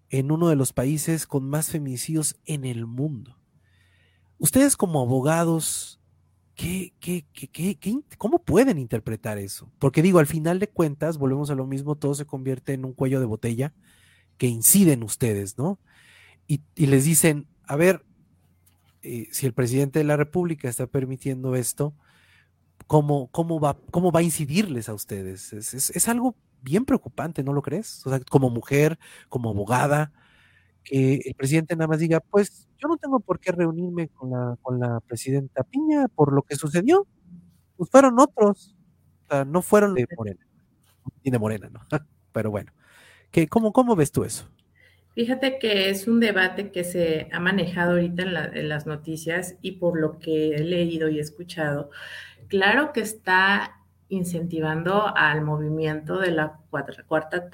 [0.09, 3.37] en uno de los países con más feminicidios en el mundo.
[4.39, 6.00] Ustedes como abogados,
[6.61, 9.71] ¿qué, qué, qué, cómo pueden interpretar eso?
[9.79, 12.93] Porque digo, al final de cuentas, volvemos a lo mismo, todo se convierte en un
[12.93, 13.73] cuello de botella
[14.37, 15.79] que inciden ustedes, ¿no?
[16.47, 18.05] Y, les dicen, a ver,
[19.03, 21.95] eh, si el presidente de la República está permitiendo esto,
[22.87, 25.53] ¿cómo, cómo, va, cómo va a incidirles a ustedes?
[25.53, 28.05] Es, es algo bien preocupante, ¿no lo crees?
[28.07, 28.99] O sea, como mujer,
[29.29, 30.13] como abogada,
[30.85, 34.57] que el presidente nada más diga, pues yo no tengo por qué reunirme con la,
[34.63, 37.07] con la presidenta Piña por lo que sucedió.
[37.77, 38.77] Pues fueron otros,
[39.25, 40.47] o sea, no fueron de Morena,
[41.25, 41.81] ni de Morena, ¿no?
[42.33, 42.73] Pero bueno,
[43.31, 44.49] ¿qué, cómo, ¿cómo ves tú eso?
[45.15, 49.73] Fíjate que es un debate que se ha manejado ahorita en, en, las noticias y
[49.73, 51.91] por lo que he leído y escuchado,
[52.49, 57.51] claro que está incentivando al movimiento de la cuarta, cuarta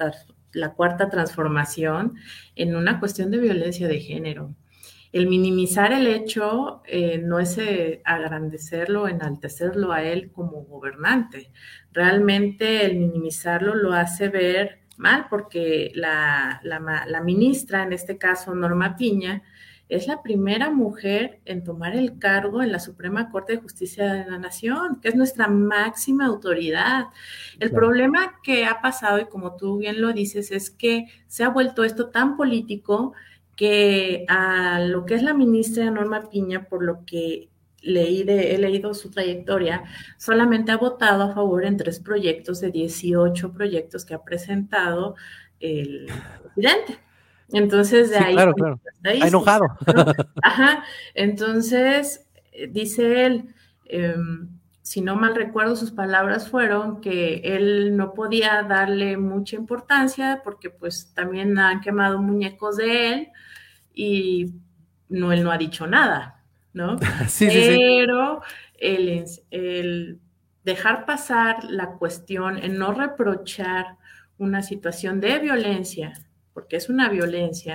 [0.56, 2.14] la cuarta transformación
[2.54, 4.54] en una cuestión de violencia de género.
[5.12, 11.50] El minimizar el hecho eh, no es eh, agrandecerlo, enaltecerlo a él como gobernante.
[11.92, 18.96] Realmente el minimizarlo lo hace ver mal porque la, la ministra, en este caso Norma
[18.96, 19.42] Piña,
[19.88, 24.30] es la primera mujer en tomar el cargo en la Suprema Corte de Justicia de
[24.30, 27.06] la Nación, que es nuestra máxima autoridad.
[27.60, 31.50] El problema que ha pasado, y como tú bien lo dices, es que se ha
[31.50, 33.12] vuelto esto tan político
[33.54, 37.48] que a lo que es la ministra Norma Piña, por lo que
[37.80, 39.84] leí he leído su trayectoria,
[40.18, 45.14] solamente ha votado a favor en tres proyectos de 18 proyectos que ha presentado
[45.60, 46.08] el
[46.54, 47.05] presidente.
[47.52, 48.34] Entonces, de ahí.
[48.34, 48.80] Claro, claro.
[49.02, 49.66] enojado.
[50.42, 50.84] Ajá.
[51.14, 54.48] Entonces, eh, dice él, em,
[54.82, 60.70] si no mal recuerdo, sus palabras fueron que él no podía darle mucha importancia porque,
[60.70, 63.28] pues, también han quemado muñecos de él
[63.94, 64.54] y
[65.08, 66.42] no, él no ha dicho nada,
[66.72, 66.98] ¿no?
[67.28, 68.42] sí, Pero
[68.78, 70.20] El, el
[70.64, 73.96] dejar pasar la cuestión, en no reprochar
[74.38, 76.12] una situación de violencia
[76.56, 77.74] porque es una violencia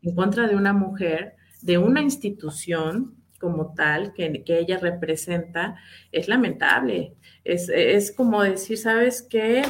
[0.00, 5.74] en contra de una mujer, de una institución como tal que, ella representa,
[6.12, 7.16] es lamentable.
[7.42, 9.64] Es, como decir, ¿sabes qué?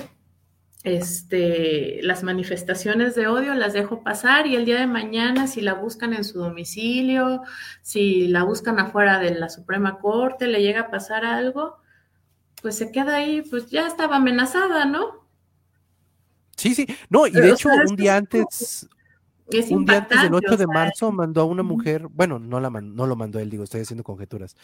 [0.84, 5.72] Este, las manifestaciones de odio las dejo pasar y el día de mañana si la
[5.72, 7.40] buscan en su domicilio,
[7.80, 11.78] si la buscan afuera de la Suprema Corte, le llega a pasar algo,
[12.60, 15.21] pues se queda ahí, pues ya estaba amenazada, ¿no?
[16.62, 18.88] Sí, sí, no, y de hecho un día antes,
[19.70, 23.08] un día antes del 8 de marzo mandó a una mujer, bueno, no, la no
[23.08, 24.54] lo mandó él, digo, estoy haciendo conjeturas,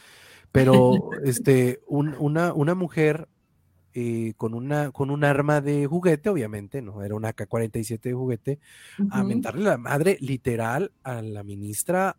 [0.53, 0.93] pero
[1.25, 3.27] este, una, una mujer
[4.01, 8.59] eh, con, una, con un arma de juguete, obviamente, no era una AK-47 de juguete,
[9.11, 12.17] a mentarle la madre literal a la ministra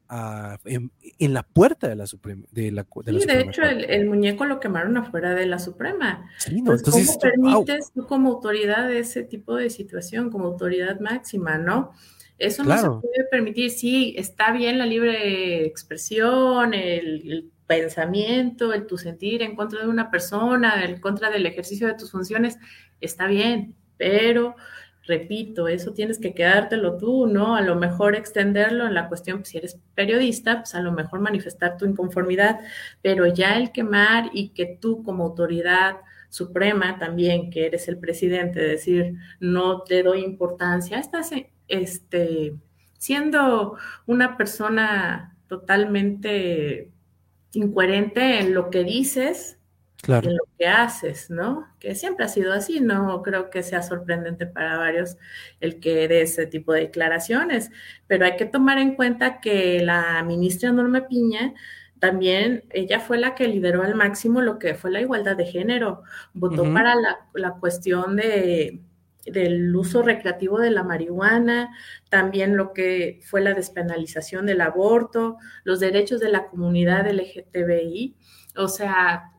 [0.66, 2.44] en, la puerta de la Suprema.
[2.52, 6.30] De, la, de, sí, de hecho, el, muñeco lo quemaron afuera de la Suprema.
[6.40, 11.58] Sí, no, entonces, ¿Cómo permites tú como autoridad ese tipo de situación, como autoridad máxima,
[11.58, 11.94] no?
[12.38, 13.72] Eso no se puede permitir.
[13.72, 20.10] Sí, está bien la libre expresión, el pensamiento, el tu sentir en contra de una
[20.10, 22.58] persona, en contra del ejercicio de tus funciones,
[23.00, 24.56] está bien, pero
[25.06, 27.56] repito, eso tienes que quedártelo tú, ¿no?
[27.56, 31.20] A lo mejor extenderlo en la cuestión, pues, si eres periodista, pues a lo mejor
[31.20, 32.60] manifestar tu inconformidad,
[33.04, 35.98] pero ya el quemar y que tú como autoridad
[36.30, 41.30] suprema también, que eres el presidente, decir, no te doy importancia, estás
[41.68, 42.56] este,
[42.98, 46.92] siendo una persona totalmente
[47.54, 49.58] incoherente en lo que dices
[50.02, 50.30] claro.
[50.30, 51.68] en lo que haces, ¿no?
[51.80, 55.18] Que siempre ha sido así, no creo que sea sorprendente para varios
[55.60, 57.72] el que dé ese tipo de declaraciones,
[58.08, 61.54] pero hay que tomar en cuenta que la ministra Norma Piña
[62.00, 66.04] también ella fue la que lideró al máximo lo que fue la igualdad de género,
[66.34, 68.80] votó para la, la cuestión de
[69.26, 71.76] del uso recreativo de la marihuana,
[72.10, 78.16] también lo que fue la despenalización del aborto, los derechos de la comunidad LGTBI.
[78.56, 79.32] O sea,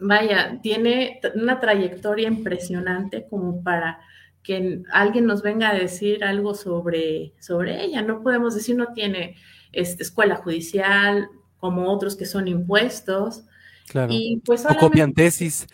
[0.00, 3.98] vaya, tiene una trayectoria impresionante como para
[4.42, 8.02] que alguien nos venga a decir algo sobre, sobre ella.
[8.02, 9.36] No podemos decir no tiene
[9.72, 11.28] este, escuela judicial
[11.58, 13.44] como otros que son impuestos.
[13.88, 14.12] Claro.
[14.12, 15.66] Y pues o copian tesis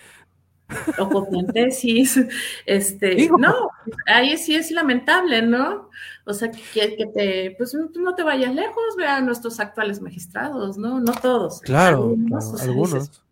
[0.98, 2.18] o copian tesis,
[2.66, 3.70] este, no,
[4.06, 5.88] ahí sí es lamentable, ¿no?
[6.24, 11.00] O sea, que, que te, pues no te vayas lejos, vean nuestros actuales magistrados, ¿no?
[11.00, 11.60] No todos.
[11.60, 12.14] Claro,
[12.60, 13.22] algunos.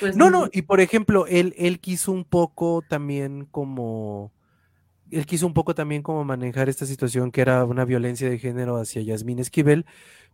[0.00, 4.32] Pues no, no, y por ejemplo, él, él quiso un poco también como,
[5.10, 8.76] él quiso un poco también como manejar esta situación que era una violencia de género
[8.76, 9.86] hacia Yasmín Esquivel,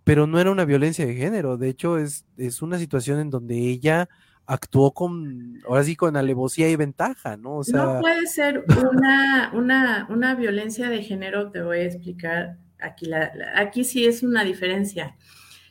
[0.03, 3.57] pero no era una violencia de género, de hecho es, es una situación en donde
[3.57, 4.09] ella
[4.53, 7.59] actuó con, ahora sí, con alevosía y ventaja, ¿no?
[7.59, 7.85] O sea...
[7.85, 13.33] No puede ser una, una, una violencia de género, te voy a explicar aquí, la,
[13.57, 15.17] aquí sí es una diferencia.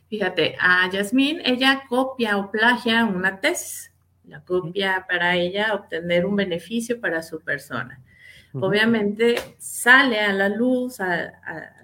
[0.10, 3.94] Fíjate, a Yasmín, ella copia o plagia una tesis,
[4.26, 8.02] la copia para ella obtener un beneficio para su persona.
[8.54, 11.32] Obviamente sale a la luz, a,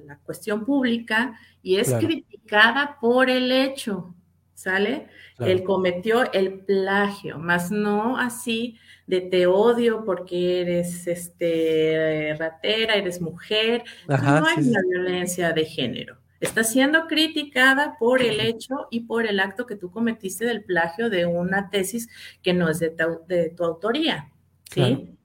[0.06, 4.14] la cuestión pública y es criticada por el hecho,
[4.58, 5.06] ¿sale?
[5.38, 13.22] Él cometió el plagio, más no así de te odio porque eres este ratera, eres
[13.22, 13.84] mujer.
[14.08, 16.18] no hay una violencia de género.
[16.40, 21.12] Está siendo criticada por el hecho y por el acto que tú cometiste del plagio
[21.12, 22.10] de una tesis
[22.42, 24.32] que no es de tu, autoría.
[24.72, 25.16] ¿sí?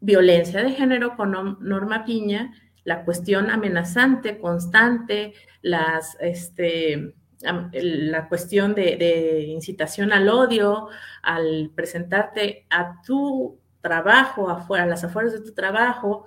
[0.00, 2.52] Violencia de género con Norma Piña,
[2.84, 5.32] la cuestión amenazante, constante,
[5.62, 10.88] las este, la cuestión de, incitación al odio,
[11.22, 16.26] al presentarte a tu trabajo, afuera, a las afueras de tu trabajo,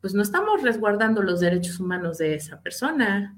[0.00, 3.36] pues no estamos resguardando los derechos humanos de esa persona.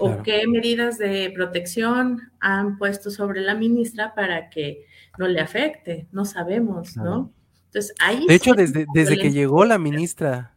[0.00, 4.86] ¿O qué medidas de protección han puesto sobre la ministra para que
[5.18, 6.06] no le afecte?
[6.12, 7.32] No sabemos, ¿no?
[7.66, 10.54] Entonces, ahí de hecho, desde, desde que llegó la ministra,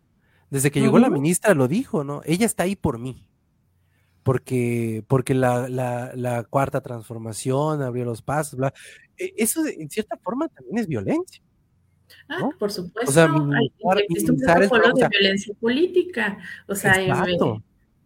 [0.51, 2.21] desde que llegó la ministra lo dijo, ¿no?
[2.23, 3.25] Ella está ahí por mí
[4.23, 8.73] porque, porque la, la, la, cuarta transformación abrió los pasos, bla.
[9.17, 11.41] E, eso en cierta forma también es violencia.
[12.29, 13.09] Ah, por supuesto.
[13.09, 13.29] O sea,
[13.99, 16.37] existe un protocolo de violencia política.
[16.67, 16.95] O sea,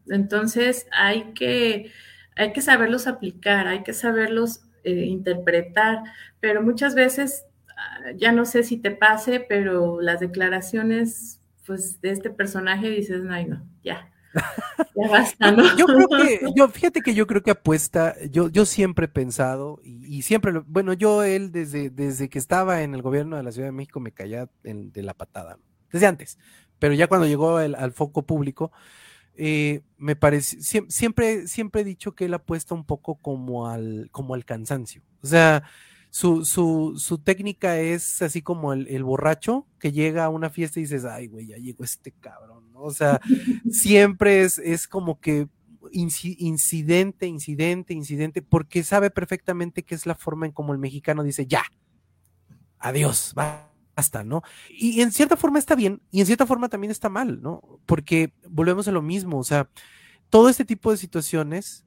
[0.08, 1.92] entonces hay que,
[2.36, 6.04] hay que saberlos aplicar, hay que saberlos eh, interpretar,
[6.40, 12.12] pero muchas veces, ah, ya no sé si te pase, pero las declaraciones pues de
[12.12, 14.12] este personaje dices, no, no, ya,
[14.96, 15.76] ya basta, ¿no?
[15.78, 19.80] Yo creo que, yo, fíjate que yo creo que apuesta, yo, yo siempre he pensado,
[19.84, 23.68] y, siempre, bueno, yo él desde, desde que estaba en el gobierno de la Ciudad
[23.68, 25.58] de México me caía de la patada,
[25.92, 26.38] desde antes,
[26.80, 28.72] pero ya cuando llegó al foco público,
[29.38, 34.34] eh, me parece, siempre, siempre he dicho que él apuesta un poco como al, como
[34.34, 35.64] al cansancio, o sea,
[36.16, 40.80] su, su, su técnica es así como el, el, borracho que llega a una fiesta
[40.80, 42.84] y dices, ay, güey, ya llegó este cabrón, ¿no?
[42.84, 43.20] O sea,
[43.70, 45.50] siempre es, es como que
[45.92, 51.48] incidente, incidente, incidente, porque sabe perfectamente que es la forma en como el mexicano dice,
[51.48, 51.64] ya,
[52.80, 54.42] adiós, va, hasta, ¿no?
[54.70, 57.62] Y en cierta forma está bien y en cierta forma también está mal, ¿no?
[57.86, 59.70] Porque volvemos a lo mismo, o sea,
[60.30, 61.86] todo este tipo de situaciones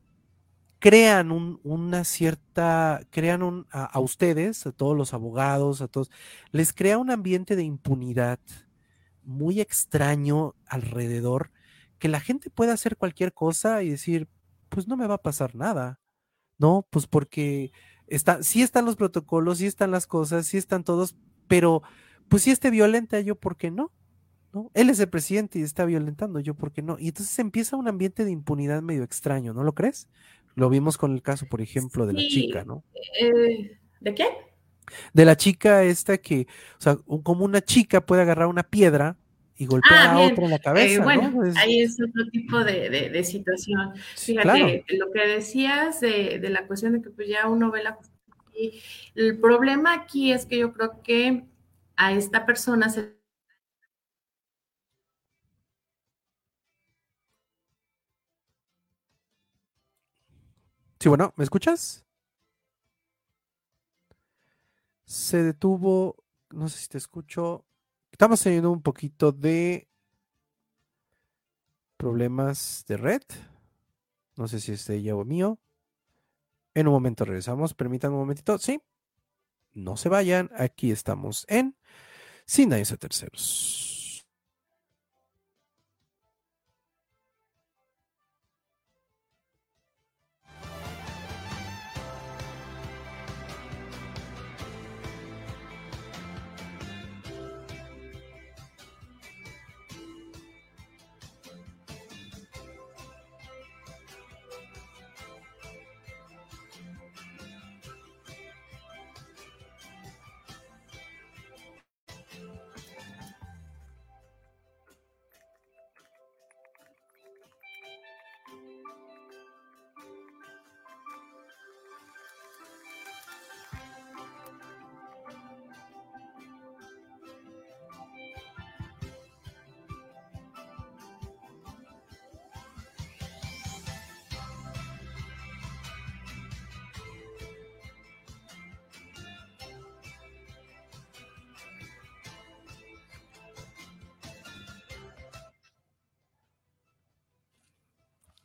[0.79, 6.11] crean una cierta, crean un, a, ustedes, a todos los abogados, a todos,
[6.53, 8.39] les crea un ambiente de impunidad
[9.24, 11.51] muy extraño alrededor,
[11.99, 14.29] que la gente pueda hacer cualquier cosa y decir,
[14.68, 16.01] pues no me va a pasar nada,
[16.59, 16.87] ¿no?
[16.91, 17.72] Pues porque
[18.07, 21.16] está, sí están los protocolos, sí están las cosas, sí están todos,
[21.49, 21.83] pero
[22.29, 23.93] pues si esté violenta, yo, ¿por qué no?
[24.53, 24.70] ¿No?
[24.74, 26.99] Él es el presidente y está violentando, yo, ¿por qué no?
[26.99, 30.09] Y entonces empieza un ambiente de impunidad medio extraño, ¿no lo crees?
[30.59, 32.82] Lo vimos con el caso, por ejemplo, de la chica, ¿no?
[33.20, 34.26] Eh, ¿De qué?
[35.12, 36.48] De la chica esta que,
[36.78, 39.16] o sea, como una chica puede agarrar una piedra
[39.56, 41.04] y golpear ah, a otro en la eh, cabeza.
[41.04, 43.92] bueno, ahí es otro tipo de, situación.
[44.16, 47.96] Fíjate, lo que decías de, la cuestión de que pues ya uno ve la
[49.14, 51.44] el problema aquí es que yo creo que
[51.94, 53.18] a esta persona se
[61.09, 62.04] Sí, bueno, ¿me escuchas?
[65.06, 67.64] Se detuvo, no sé si te escucho.
[68.12, 69.88] Estamos teniendo un poquito de
[71.96, 73.22] problemas de red.
[74.36, 75.59] No sé si es de ella o mío.
[76.74, 77.72] En un momento regresamos.
[77.72, 78.59] Permítanme un momentito.
[78.59, 78.82] Sí.
[79.72, 80.50] No se vayan.
[80.59, 81.74] Aquí estamos en
[82.44, 83.88] Sin a Terceros.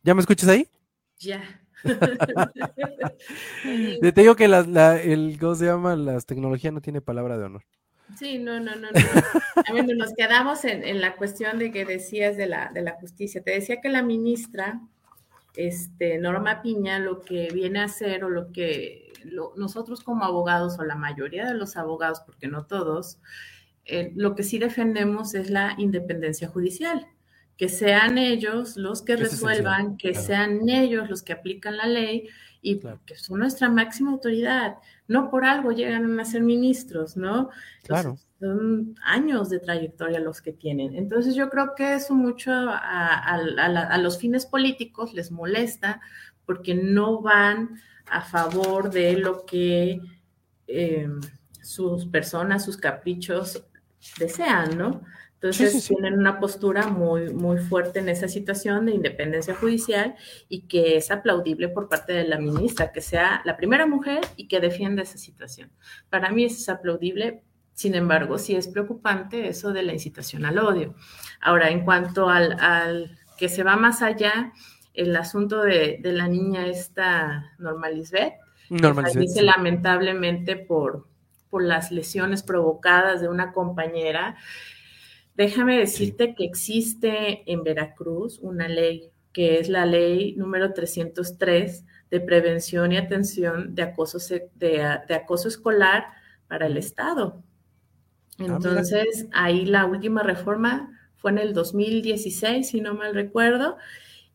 [0.03, 0.67] ¿Ya me escuchas ahí?
[1.19, 1.41] Ya.
[4.01, 5.95] Te digo que la, el, ¿cómo se llama?
[5.95, 7.63] Las tecnologías no tiene palabra de honor.
[8.17, 8.89] Sí, no, no, no.
[8.91, 9.95] no.
[9.95, 13.41] nos quedamos en, la cuestión de que decías de la, de la justicia.
[13.41, 14.81] Te decía que la ministra,
[15.55, 19.13] este, Norma Piña, lo que viene a hacer o lo que
[19.55, 23.19] nosotros como abogados o la mayoría de los abogados, porque no todos,
[23.85, 27.07] eh, lo que sí defendemos es la independencia judicial
[27.57, 32.27] que sean ellos los que resuelvan, que sean ellos los que aplican la ley
[32.61, 34.77] y que son nuestra máxima autoridad.
[35.07, 37.49] No por algo llegan a ser ministros, ¿no?
[37.83, 38.17] Claro.
[38.39, 40.95] son años de trayectoria los que tienen.
[40.95, 46.01] Entonces yo creo que eso mucho a, los fines políticos les molesta
[46.45, 50.01] porque no van a favor de lo que
[50.67, 51.09] eh,
[51.61, 53.63] sus personas, sus caprichos
[54.17, 55.01] desean, ¿no?
[55.43, 60.15] Entonces tienen una postura muy, muy fuerte en esa situación de independencia judicial
[60.47, 64.47] y que es aplaudible por parte de la ministra, que sea la primera mujer y
[64.47, 65.69] que defienda esa situación.
[66.09, 70.59] Para mí eso es aplaudible, sin embargo, sí es preocupante eso de la incitación al
[70.59, 70.95] odio.
[71.41, 74.53] Ahora, en cuanto al, que se va más allá,
[74.93, 78.35] el asunto de, la niña esta Normalisbeth,
[79.13, 81.09] dice lamentablemente por,
[81.49, 84.37] por las lesiones provocadas de una compañera,
[85.35, 92.21] Déjame decirte que existe en Veracruz una ley que es la ley número 303 de
[92.21, 94.19] prevención y atención de acoso,
[94.55, 96.05] de, acoso escolar
[96.47, 97.41] para el Estado.
[98.37, 103.77] Ah, Entonces, ahí la última reforma fue en el 2016, si no mal recuerdo,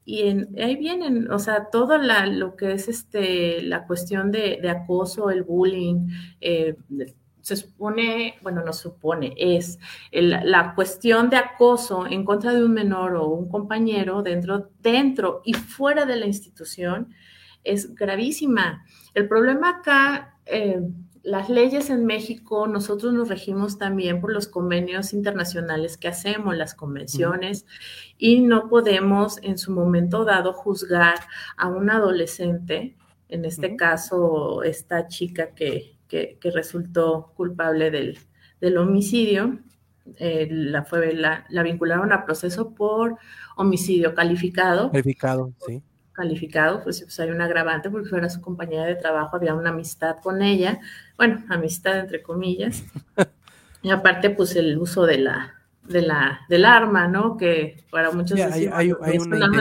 [0.04, 0.22] y
[0.58, 5.44] ahí vienen, o sea, todo la, lo que es este, la cuestión de, acoso, el
[5.44, 6.08] bullying,
[6.40, 6.76] eh,
[7.40, 9.78] se supone, bueno, no supone, es
[10.12, 15.54] la cuestión de acoso en contra de un menor o un compañero dentro, dentro y
[15.54, 17.14] fuera de la institución
[17.64, 18.84] es gravísima.
[19.14, 20.80] El problema acá, eh,
[21.22, 26.74] las leyes en México, nosotros nos regimos también por los convenios internacionales que hacemos, las
[26.74, 27.66] convenciones,
[28.16, 31.18] y no podemos en su momento dado juzgar
[31.56, 32.96] a un adolescente,
[33.28, 38.18] en este caso, esta chica que, que, resultó culpable del,
[38.60, 39.58] del homicidio,
[40.16, 43.16] eh, la, fue, la, vincularon a proceso por
[43.56, 44.90] homicidio calificado.
[44.90, 45.82] Calificado, sí.
[46.12, 50.16] Calificado, pues, pues hay un agravante porque fuera su compañera de trabajo, había una amistad
[50.20, 50.80] con ella,
[51.16, 52.82] bueno, amistad entre comillas.
[53.82, 55.57] y aparte, pues el uso de la,
[55.88, 57.36] de la, del arma, ¿no?
[57.36, 59.08] Que para muchos hay, hay, una,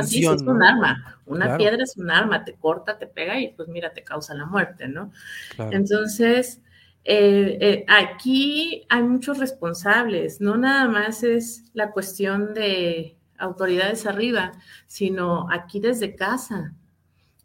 [0.01, 3.93] es un arma, una piedra es un arma, te corta, te pega y pues mira,
[3.93, 5.11] te causa la muerte, ¿no?
[5.57, 6.61] Entonces,
[7.03, 14.51] eh, eh, aquí hay muchos responsables, no nada más es la cuestión de autoridades arriba,
[14.87, 16.73] sino aquí desde casa.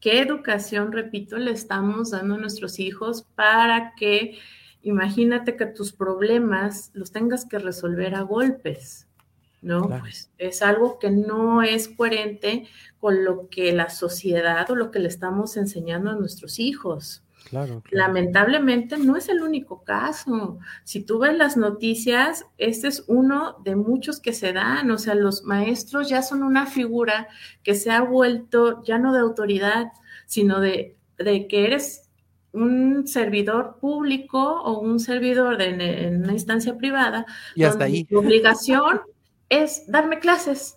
[0.00, 4.36] ¿Qué educación, repito, le estamos dando a nuestros hijos para que,
[4.82, 9.06] imagínate que tus problemas los tengas que resolver a golpes?
[9.62, 9.88] ¿no?
[9.88, 12.66] Pues es algo que no es coherente
[12.98, 17.22] con lo que la sociedad o lo que le estamos enseñando a nuestros hijos.
[17.90, 20.58] Lamentablemente no es el único caso.
[20.84, 24.90] Si tú ves las noticias, este es uno de muchos que se dan.
[24.90, 27.28] O sea, los maestros ya son una figura
[27.62, 29.92] que se ha vuelto ya no de autoridad,
[30.26, 32.01] sino de, que eres
[32.52, 37.26] un servidor público o un servidor de, en una instancia privada.
[37.54, 38.04] Y hasta ahí.
[38.04, 39.00] Tu obligación
[39.48, 40.76] es darme clases.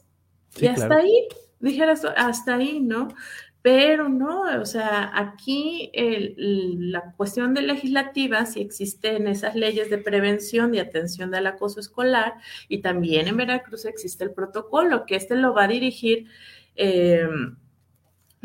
[0.58, 1.28] y hasta ahí,
[1.60, 3.10] dijeras, hasta ahí, ¿no?
[3.62, 10.76] Pero no, o sea, aquí la cuestión de legislativa, si existen esas leyes de prevención
[10.76, 12.36] y atención del acoso escolar,
[12.70, 16.28] y también en Veracruz existe el protocolo, que este lo va a dirigir
[16.76, 17.28] eh,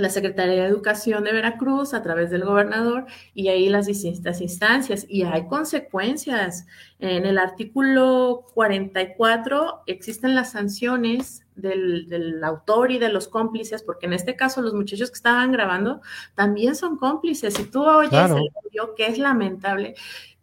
[0.00, 5.06] la Secretaría de Educación de Veracruz a través del gobernador y ahí las distintas instancias.
[5.08, 6.66] Y hay consecuencias.
[6.98, 14.14] En el artículo 44 existen las sanciones del, autor y de los cómplices, porque en
[14.14, 16.00] este caso los muchachos que estaban grabando
[16.34, 17.58] también son cómplices.
[17.58, 19.94] Y tú oyes el audio, que es lamentable,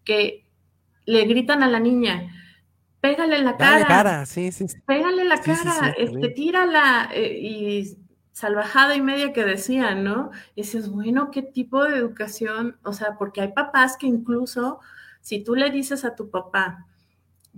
[0.03, 0.45] que
[1.05, 2.31] le gritan a la niña,
[3.01, 3.85] pégale la cara.
[3.85, 4.25] cara.
[4.25, 7.97] Sí, sí, Pégale la cara, este, tírala eh, y
[8.37, 10.29] salvajada y media que decían, ¿no?
[10.53, 12.77] Y dices, bueno, ¿qué tipo de educación?
[12.83, 14.79] O sea, porque hay papás que incluso,
[15.21, 16.85] si tú le dices a tu papá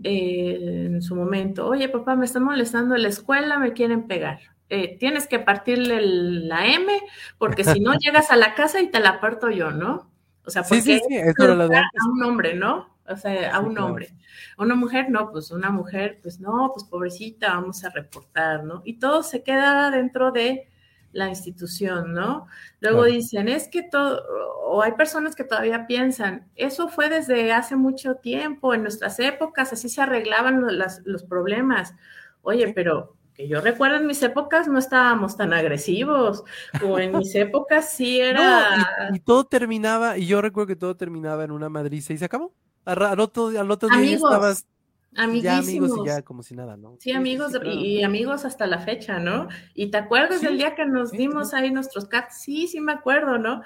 [0.06, 4.40] eh, en su momento, oye, papá, me están molestando en la escuela, me quieren pegar.
[4.70, 6.94] Eh, tienes que partirle la M,
[7.38, 10.10] porque si no llegas a la casa y te la parto yo, ¿no?
[10.46, 12.88] O sea, porque sí, sí, a un hombre, ¿no?
[13.10, 14.14] O sea, a un hombre.
[14.58, 18.82] A una mujer, no, pues una mujer, pues no, pues pobrecita, vamos a reportar, ¿no?
[18.86, 20.68] Y todo se queda dentro de
[21.12, 22.46] la institución, ¿no?
[22.82, 24.24] Luego dicen, es que todo,
[24.64, 29.74] o hay personas que todavía piensan, eso fue desde hace mucho tiempo, en nuestras épocas,
[29.74, 30.64] así se arreglaban
[31.06, 31.96] los, problemas.
[32.42, 36.44] Oye, pero que yo recuerdo en mis épocas no estábamos tan agresivos,
[36.84, 39.10] o en mis épocas sí era...
[39.14, 42.54] y, todo terminaba, y yo recuerdo que todo terminaba en una madriza y se acabó.
[42.86, 44.66] Al, otro, al otro día estabas
[45.12, 46.96] ya amigos y ya como si nada, ¿no?
[47.00, 49.48] Sí, amigos y, amigos hasta la fecha, ¿no?
[49.74, 53.38] Y te acuerdas del día que nos dimos ahí nuestros cats, sí, sí me acuerdo,
[53.38, 53.62] ¿no?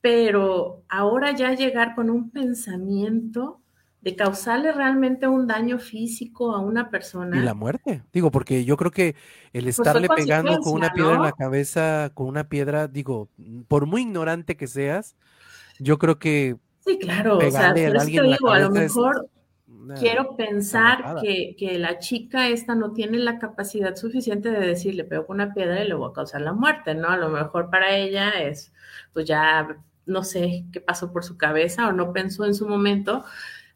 [0.00, 3.60] Pero ahora ya llegar con un pensamiento
[4.00, 7.36] de causarle realmente un daño físico a una persona.
[7.36, 9.16] Y la muerte, digo, porque yo creo que
[9.52, 13.28] el pues estarle pegando con una piedra en la cabeza, con una piedra, digo,
[13.66, 15.16] por muy ignorante que seas,
[15.80, 16.56] yo creo que
[16.86, 19.28] Sí, claro, o sea, pero es que digo, a lo mejor
[19.98, 25.26] quiero pensar que, que, la chica esta no tiene la capacidad suficiente de decirle, pego
[25.26, 27.08] con una piedra y le voy a causar la muerte, ¿no?
[27.08, 28.72] A lo mejor para ella es,
[29.12, 29.76] pues ya
[30.06, 33.24] no sé qué pasó por su cabeza o no pensó en su momento,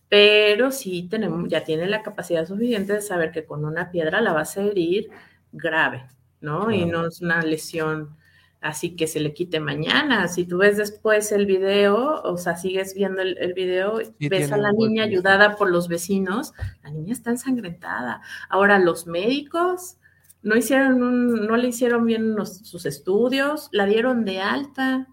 [0.08, 4.32] pero sí tenemos, ya tiene la capacidad suficiente de saber que con una piedra la
[4.32, 5.10] va a herir
[5.52, 6.06] grave,
[6.40, 6.70] ¿no?
[6.70, 8.16] Y no es una lesión
[8.60, 10.28] así que se le quite mañana.
[10.28, 14.72] Si tú ves después el video, o sea, sigues viendo el, video, ves a la
[14.72, 16.52] niña ayudada por los vecinos,
[16.82, 18.20] la niña está ensangrentada.
[18.48, 19.96] Ahora, los médicos
[20.42, 25.08] no hicieron un, no le hicieron bien sus estudios, la dieron de alta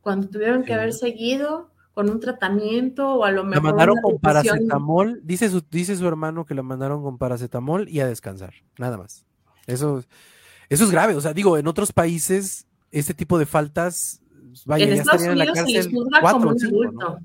[0.00, 3.64] cuando tuvieron que haber seguido con un tratamiento o a lo mejor.
[3.64, 8.00] La mandaron con paracetamol, dice su, dice su hermano que la mandaron con paracetamol y
[8.00, 9.24] a descansar, nada más.
[9.66, 10.04] Eso,
[10.68, 12.66] eso es grave, o sea, digo, en otros países
[12.98, 14.20] este tipo de faltas,
[14.64, 17.18] vaya, en Estados Unidos se les juzga como un adulto.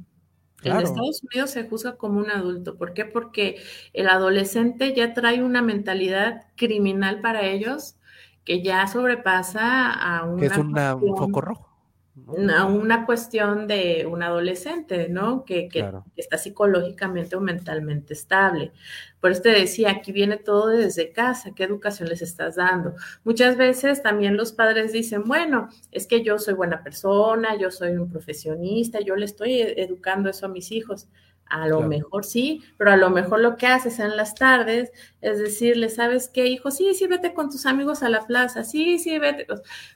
[0.63, 2.77] En Estados Unidos se juzga como un adulto.
[2.77, 3.05] ¿Por qué?
[3.05, 3.57] Porque
[3.93, 7.95] el adolescente ya trae una mentalidad criminal para ellos
[8.43, 10.39] que ya sobrepasa a una.
[10.39, 10.75] Que es un
[11.17, 11.70] foco rojo
[12.15, 15.45] una, cuestión de un adolescente, ¿no?
[15.45, 15.69] Que,
[16.15, 18.71] está psicológicamente o mentalmente estable.
[19.19, 22.95] Por eso te decía, aquí viene todo desde casa, ¿qué educación les estás dando?
[23.23, 27.91] Muchas veces también los padres dicen, bueno, es que yo soy buena persona, yo soy
[27.91, 31.07] un profesionista, yo le estoy educando eso a mis hijos.
[31.51, 34.89] A lo mejor sí, pero a lo mejor lo que haces en las tardes
[35.19, 36.71] es decirle, ¿sabes qué, hijo?
[36.71, 39.47] Sí, sí, vete con tus amigos a la plaza, sí, sí, vete,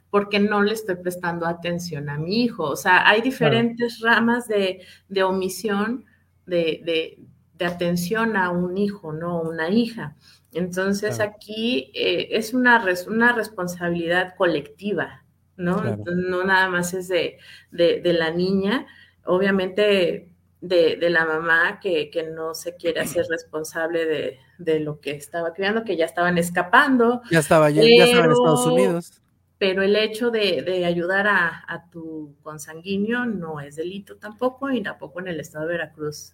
[0.10, 2.64] porque no le estoy prestando atención a mi hijo.
[2.66, 4.82] O sea, hay diferentes ramas de,
[5.24, 6.03] omisión
[6.45, 7.20] de,
[7.62, 9.41] atención a un hijo, ¿no?
[9.41, 10.18] Una hija.
[10.51, 15.24] Entonces aquí eh, es una, una responsabilidad colectiva,
[15.56, 15.82] ¿no?
[16.06, 17.38] no nada más es de,
[17.72, 18.88] de la niña.
[19.24, 20.35] Obviamente
[20.68, 25.95] de, la mamá que, no se quiere hacer responsable de, lo que estaba criando, que
[25.95, 27.22] ya estaban escapando.
[27.32, 29.22] Ya estaba, ya, estaban en Estados Unidos.
[29.57, 35.28] Pero el hecho de, ayudar a, tu consanguíneo no es delito tampoco, y tampoco en
[35.28, 36.34] el estado de Veracruz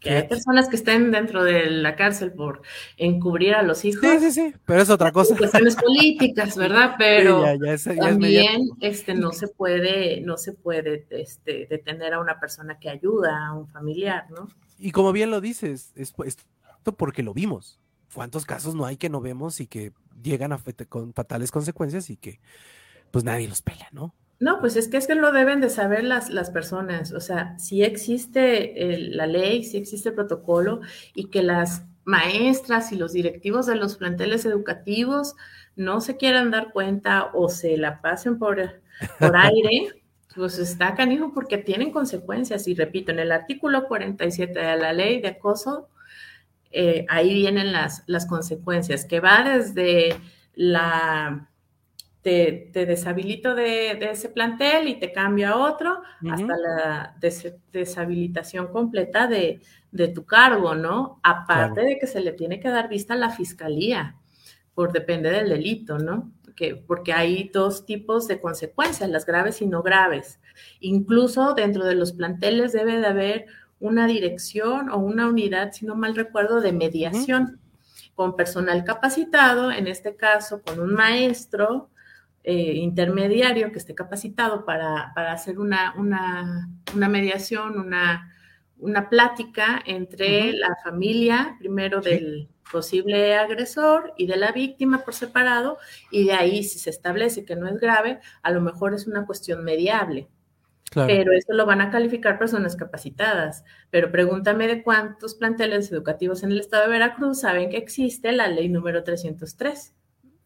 [0.00, 2.62] que hay personas que estén dentro de la cárcel por
[2.96, 4.00] encubrir a los hijos.
[4.00, 5.36] Sí, sí, sí, pero es otra cosa.
[5.36, 6.94] Cuestiones políticas, ¿verdad?
[6.98, 7.44] Pero
[7.98, 13.46] también este, no se puede, no se puede este, detener a una persona que ayuda
[13.46, 14.48] a un familiar, ¿no?
[14.78, 16.44] Y como bien lo dices, es, esto
[16.96, 17.80] porque lo vimos.
[18.14, 19.92] ¿Cuántos casos no hay que no vemos y que
[20.22, 22.40] llegan a con fatales consecuencias y que
[23.10, 24.14] pues nadie los pela, ¿no?
[24.40, 27.12] No, pues es que es que lo deben de saber las, las personas.
[27.12, 28.72] O sea, si existe
[29.12, 30.80] la ley, si existe el protocolo
[31.14, 35.34] y que las maestras y los directivos de los planteles educativos
[35.76, 38.80] no se quieran dar cuenta o se la pasen por,
[39.18, 40.02] por aire,
[40.34, 42.68] pues está canijo porque tienen consecuencias.
[42.68, 45.88] Y repito, en el artículo 47 de la ley de acoso,
[46.70, 50.16] eh, ahí vienen las, las consecuencias, que va desde
[50.54, 51.47] la
[52.22, 57.16] te, deshabilito de, ese plantel y te cambio a otro hasta la
[57.72, 59.60] deshabilitación completa de,
[60.14, 61.20] tu cargo, ¿no?
[61.22, 64.16] Aparte de que se le tiene que dar vista a la fiscalía,
[64.74, 66.32] por depende del delito, ¿no?
[66.54, 70.40] Que, porque hay dos tipos de consecuencias, las graves y no graves.
[70.80, 73.46] Incluso dentro de los planteles debe de haber
[73.80, 77.60] una dirección o una unidad, si no mal recuerdo, de mediación.
[78.14, 81.88] con personal capacitado, en este caso con un maestro,
[82.50, 86.70] eh, intermediario que esté capacitado para, hacer una, una,
[87.10, 88.34] mediación, una,
[88.78, 95.76] una, plática entre la familia, primero del posible agresor y de la víctima por separado,
[96.10, 99.26] y de ahí si se establece que no es grave, a lo mejor es una
[99.26, 100.30] cuestión mediable.
[100.94, 103.62] Pero eso lo van a calificar personas capacitadas.
[103.90, 108.48] Pero pregúntame de cuántos planteles educativos en el estado de Veracruz saben que existe la
[108.48, 109.97] ley número 303.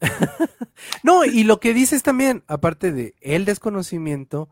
[1.03, 4.49] no, y lo que dices también, aparte de el desconocimiento,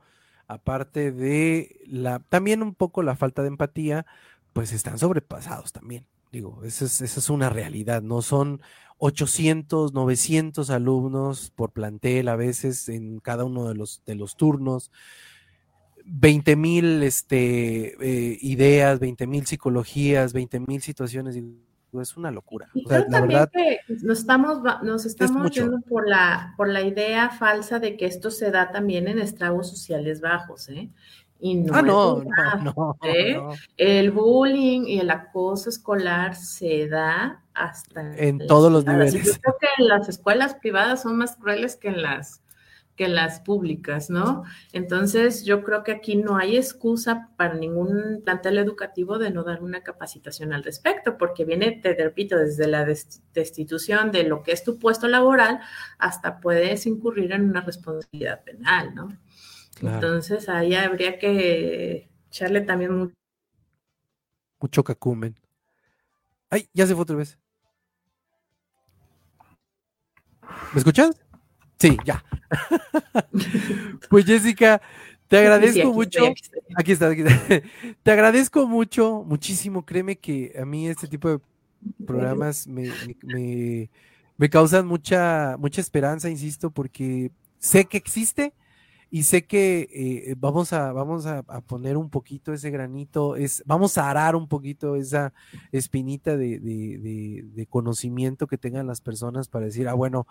[0.46, 4.06] aparte de la, también un poco la falta de empatía,
[4.52, 6.06] pues están sobrepasados también.
[6.32, 8.60] Digo, esa es, una realidad, no son
[8.98, 14.90] 800, 900 alumnos por plantel a veces en cada uno de los, de los turnos.
[16.04, 21.36] 20 mil este, eh, ideas, 20 mil psicologías, 20 mil situaciones
[21.94, 22.68] es una locura.
[22.74, 23.50] la verdad,
[24.02, 28.50] nos estamos, nos estamos yendo por la, por la idea falsa de que esto se
[28.50, 30.90] da también en estragos sociales bajos, ¿eh?
[31.42, 32.22] Y no, ah, no,
[32.76, 33.40] no, ¿eh?
[33.78, 39.14] El bullying y el acoso escolar se da hasta en todos los niveles.
[39.24, 42.42] Yo creo que las escuelas privadas son más crueles que en las
[43.00, 44.44] que las públicas, ¿no?
[44.74, 49.62] Entonces, yo creo que aquí no hay excusa para ningún plantel educativo de no dar
[49.62, 54.64] una capacitación al respecto, porque viene, te repito, desde la destitución de lo que es
[54.64, 55.60] tu puesto laboral
[55.96, 59.08] hasta puedes incurrir en una responsabilidad penal, ¿no?
[59.80, 63.14] Entonces, ahí habría que echarle también mucho.
[64.60, 65.34] Mucho cacumen.
[66.50, 67.38] Ay, ya se fue otra vez.
[70.74, 71.16] ¿Me escuchas?
[71.80, 72.22] Sí, ya.
[74.10, 74.82] pues Jessica,
[75.28, 76.26] te agradezco mucho.
[76.76, 77.62] Aquí, está, aquí, está,
[78.02, 79.86] Te agradezco mucho, muchísimo.
[79.86, 81.40] Créeme que a mí este tipo de
[82.06, 82.90] programas me,
[84.36, 88.52] me, causan mucha, mucha esperanza, insisto, porque sé que existe
[89.10, 93.98] y sé que eh, vamos, a, vamos a, poner un poquito ese granito, es, vamos
[93.98, 95.32] a arar un poquito esa
[95.72, 100.26] espinita de, de, de, conocimiento que tengan las personas para decir, ah, bueno,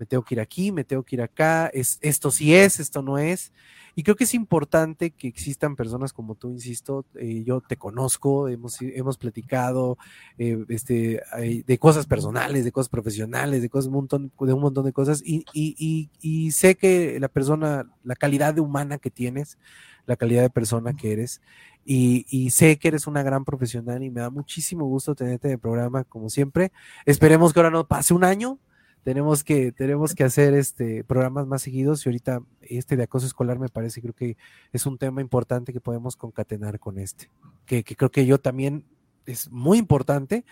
[0.00, 3.02] me tengo que ir aquí, me tengo que ir acá, es, esto sí es, esto
[3.02, 3.52] no es.
[3.94, 8.48] Y creo que es importante que existan personas como tú, insisto, eh, yo te conozco,
[8.48, 9.98] hemos, hemos platicado
[10.38, 11.20] eh, este,
[11.66, 15.22] de cosas personales, de cosas profesionales, de cosas un montón, de un montón de cosas,
[15.22, 19.58] y, y, y, sé que la persona, la calidad de humana que tienes,
[20.06, 21.40] la calidad de persona que eres,
[21.84, 25.54] y, y, sé que eres una gran profesional y me da muchísimo gusto tenerte en
[25.54, 26.72] el programa, como siempre.
[27.06, 28.58] Esperemos que ahora no pase un año,
[29.02, 33.58] tenemos que, tenemos que hacer este programas más seguidos y ahorita este de acoso escolar
[33.58, 34.36] me parece, creo que
[34.72, 37.30] es un tema importante que podemos concatenar con este,
[37.64, 38.84] que, que creo que yo también
[39.26, 40.44] es muy importante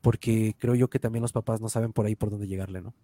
[0.00, 2.94] porque creo yo que también los papás no saben por ahí por dónde llegarle, ¿no?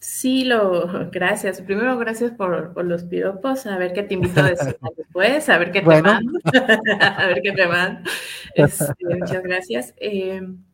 [0.00, 1.60] Sí, lo, gracias.
[1.60, 3.66] Primero, gracias por, los piropos.
[3.66, 6.38] A ver qué te invito a decir después, a ver qué te mando.
[7.00, 8.10] a ver qué te mando.
[8.54, 9.94] Este, muchas gracias.
[9.98, 10.64] Em,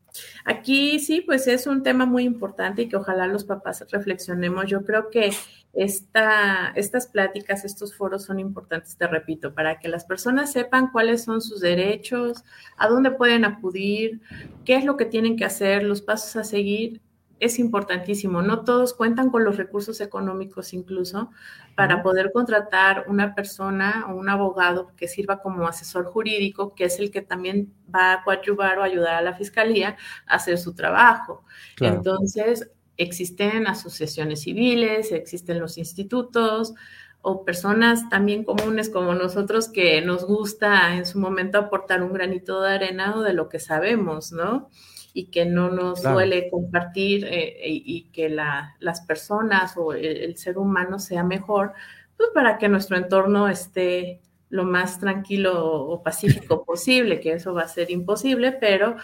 [0.45, 4.65] aquí sí, pues es un tema muy importante y que ojalá los papás reflexionemos.
[4.67, 5.31] Yo creo que
[5.73, 11.25] esta, estas pláticas, estos foros son importantes, te repito, para que las personas sepan cuáles
[11.25, 12.45] son sus derechos,
[12.77, 14.21] a dónde pueden acudir,
[14.63, 17.01] qué es lo que tienen que hacer, los pasos a seguir
[17.39, 18.41] es importantísimo.
[18.41, 21.31] No todos cuentan con los recursos económicos incluso
[21.75, 26.99] para poder contratar una persona o un abogado que sirva como asesor jurídico, que es
[26.99, 31.43] el que también va a coadyuvar o ayudar a la fiscalía a hacer su trabajo.
[31.79, 36.73] Entonces, existen asociaciones civiles, existen los institutos
[37.21, 42.61] o personas también comunes como nosotros que nos gusta en su momento aportar un granito
[42.61, 44.69] de arena o de lo que sabemos, ¿no?
[45.17, 50.99] Y que no nos suele compartir eh, y, que las personas o el, ser humano
[50.99, 51.73] sea mejor,
[52.15, 57.63] pues para que nuestro entorno esté lo más tranquilo o pacífico posible, que eso va
[57.63, 58.95] a ser imposible, pero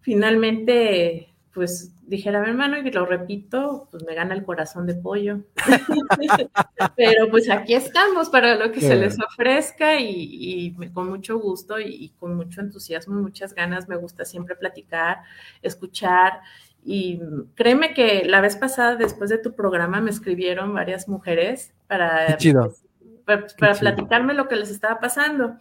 [0.00, 5.40] finalmente pues dijera mi hermano, y lo repito, pues me gana el corazón de pollo.
[6.96, 12.12] Pero pues aquí estamos para lo que se les ofrezca y, con mucho gusto y,
[12.18, 15.22] con mucho entusiasmo y muchas ganas me gusta siempre platicar,
[15.62, 16.40] escuchar.
[16.84, 17.20] Y
[17.54, 22.38] créeme que la vez pasada, después de tu programa, me escribieron varias mujeres para,
[23.24, 25.56] para platicarme lo que les estaba pasando.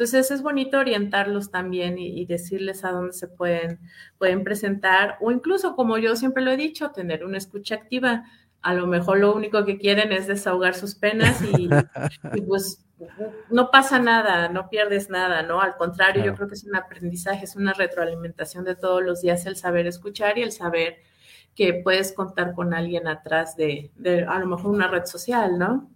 [0.00, 3.80] Entonces es bonito orientarlos también y, decirles a dónde se pueden,
[4.16, 8.24] pueden presentar o incluso, como yo siempre lo he dicho, tener una escucha activa.
[8.62, 11.68] A lo mejor lo único que quieren es desahogar sus penas y,
[12.48, 12.82] pues
[13.50, 15.60] no pasa nada, no pierdes nada, ¿no?
[15.60, 19.44] Al contrario, yo creo que es un aprendizaje, es una retroalimentación de todos los días
[19.44, 20.96] el saber escuchar y el saber
[21.54, 25.90] que puedes contar con alguien atrás de, de a lo mejor una red social, ¿no?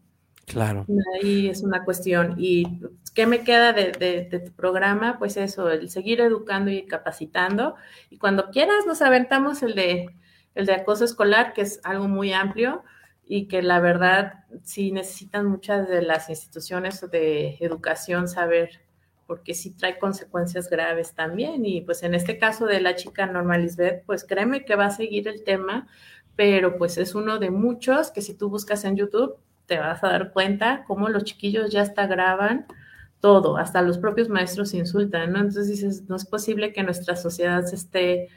[0.47, 0.87] Claro.
[1.21, 2.35] Ahí es una cuestión.
[2.39, 2.81] ¿Y
[3.15, 5.19] qué me queda de, tu programa?
[5.19, 7.77] Pues eso, el seguir educando y capacitando.
[8.11, 10.11] Y cuando quieras nos aventamos el de,
[10.55, 12.83] el de acoso escolar, que es algo muy amplio
[13.27, 18.83] y que la verdad sí necesitan muchas de las instituciones de educación saber,
[19.27, 21.65] porque sí trae consecuencias graves también.
[21.65, 24.91] Y pues en este caso de la chica Norma Lisbeth, pues créeme que va a
[24.91, 25.89] seguir el tema,
[26.37, 29.37] pero pues es uno de muchos que si tú buscas en YouTube,
[29.67, 32.67] te vas a dar cuenta cómo los chiquillos ya hasta graban
[33.21, 35.39] todo, hasta los propios maestros insultan, ¿no?
[35.39, 38.29] Entonces dices, no es posible que nuestra sociedad se esté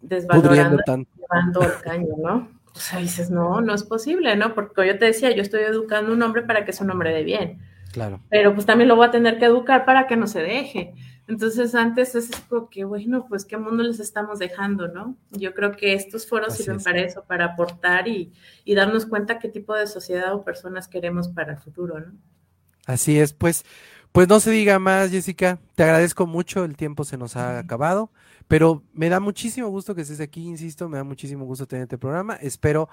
[0.00, 2.48] desvalorando, llevando el caño, ¿no?
[2.72, 4.54] O sea, dices, no, no es posible, ¿no?
[4.54, 7.12] Porque yo te decía, yo estoy educando a un hombre para que sea un hombre
[7.12, 7.58] de bien.
[7.92, 8.20] Claro.
[8.30, 10.94] Pero pues también lo voy a tener que educar para que no se deje.
[11.30, 15.16] Entonces, antes es como que, bueno, pues qué mundo les estamos dejando, ¿no?
[15.30, 18.32] Yo creo que estos foros sirven para eso, para aportar y,
[18.64, 22.14] y, darnos cuenta qué tipo de sociedad o personas queremos para el futuro, ¿no?
[22.84, 23.64] Así es, pues,
[24.10, 25.60] pues no se diga más, Jessica.
[25.76, 28.10] Te agradezco mucho, el tiempo se nos ha acabado,
[28.48, 31.96] pero me da muchísimo gusto que estés aquí, insisto, me da muchísimo gusto tener este
[31.96, 32.34] programa.
[32.34, 32.88] Espero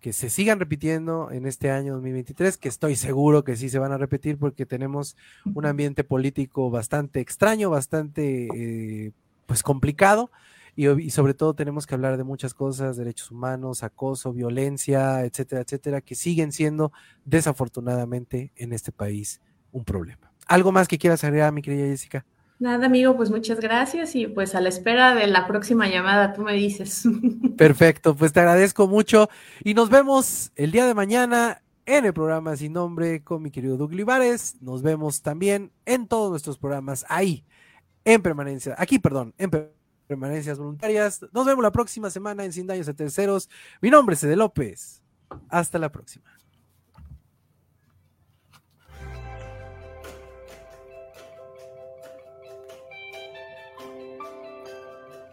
[0.00, 3.92] que se sigan repitiendo en este año 2023, que estoy seguro que sí se van
[3.92, 5.16] a repetir porque tenemos
[5.54, 9.12] un ambiente político bastante extraño, bastante eh,
[9.46, 10.30] pues complicado
[10.76, 16.00] y, sobre todo tenemos que hablar de muchas cosas, derechos humanos, acoso, violencia, etcétera, etcétera,
[16.00, 16.92] que siguen siendo
[17.24, 19.40] desafortunadamente en este país
[19.72, 20.32] un problema.
[20.46, 22.24] ¿Algo más que quieras agregar, mi querida Jessica?
[22.60, 26.42] Nada, amigo, pues muchas gracias y pues a la espera de la próxima llamada, tú
[26.42, 27.04] me dices.
[27.56, 29.28] Perfecto, pues te agradezco mucho
[29.62, 33.76] y nos vemos el día de mañana en el programa Sin Nombre con mi querido
[33.76, 34.56] Doug Livares.
[34.60, 37.44] Nos vemos también en todos nuestros programas ahí,
[38.04, 39.70] en permanencia, aquí, perdón, en
[40.08, 41.20] permanencias voluntarias.
[41.32, 43.48] Nos vemos la próxima semana en Sin Daños a Terceros.
[43.80, 45.00] Mi nombre es Ede López.
[45.48, 46.37] Hasta la próxima.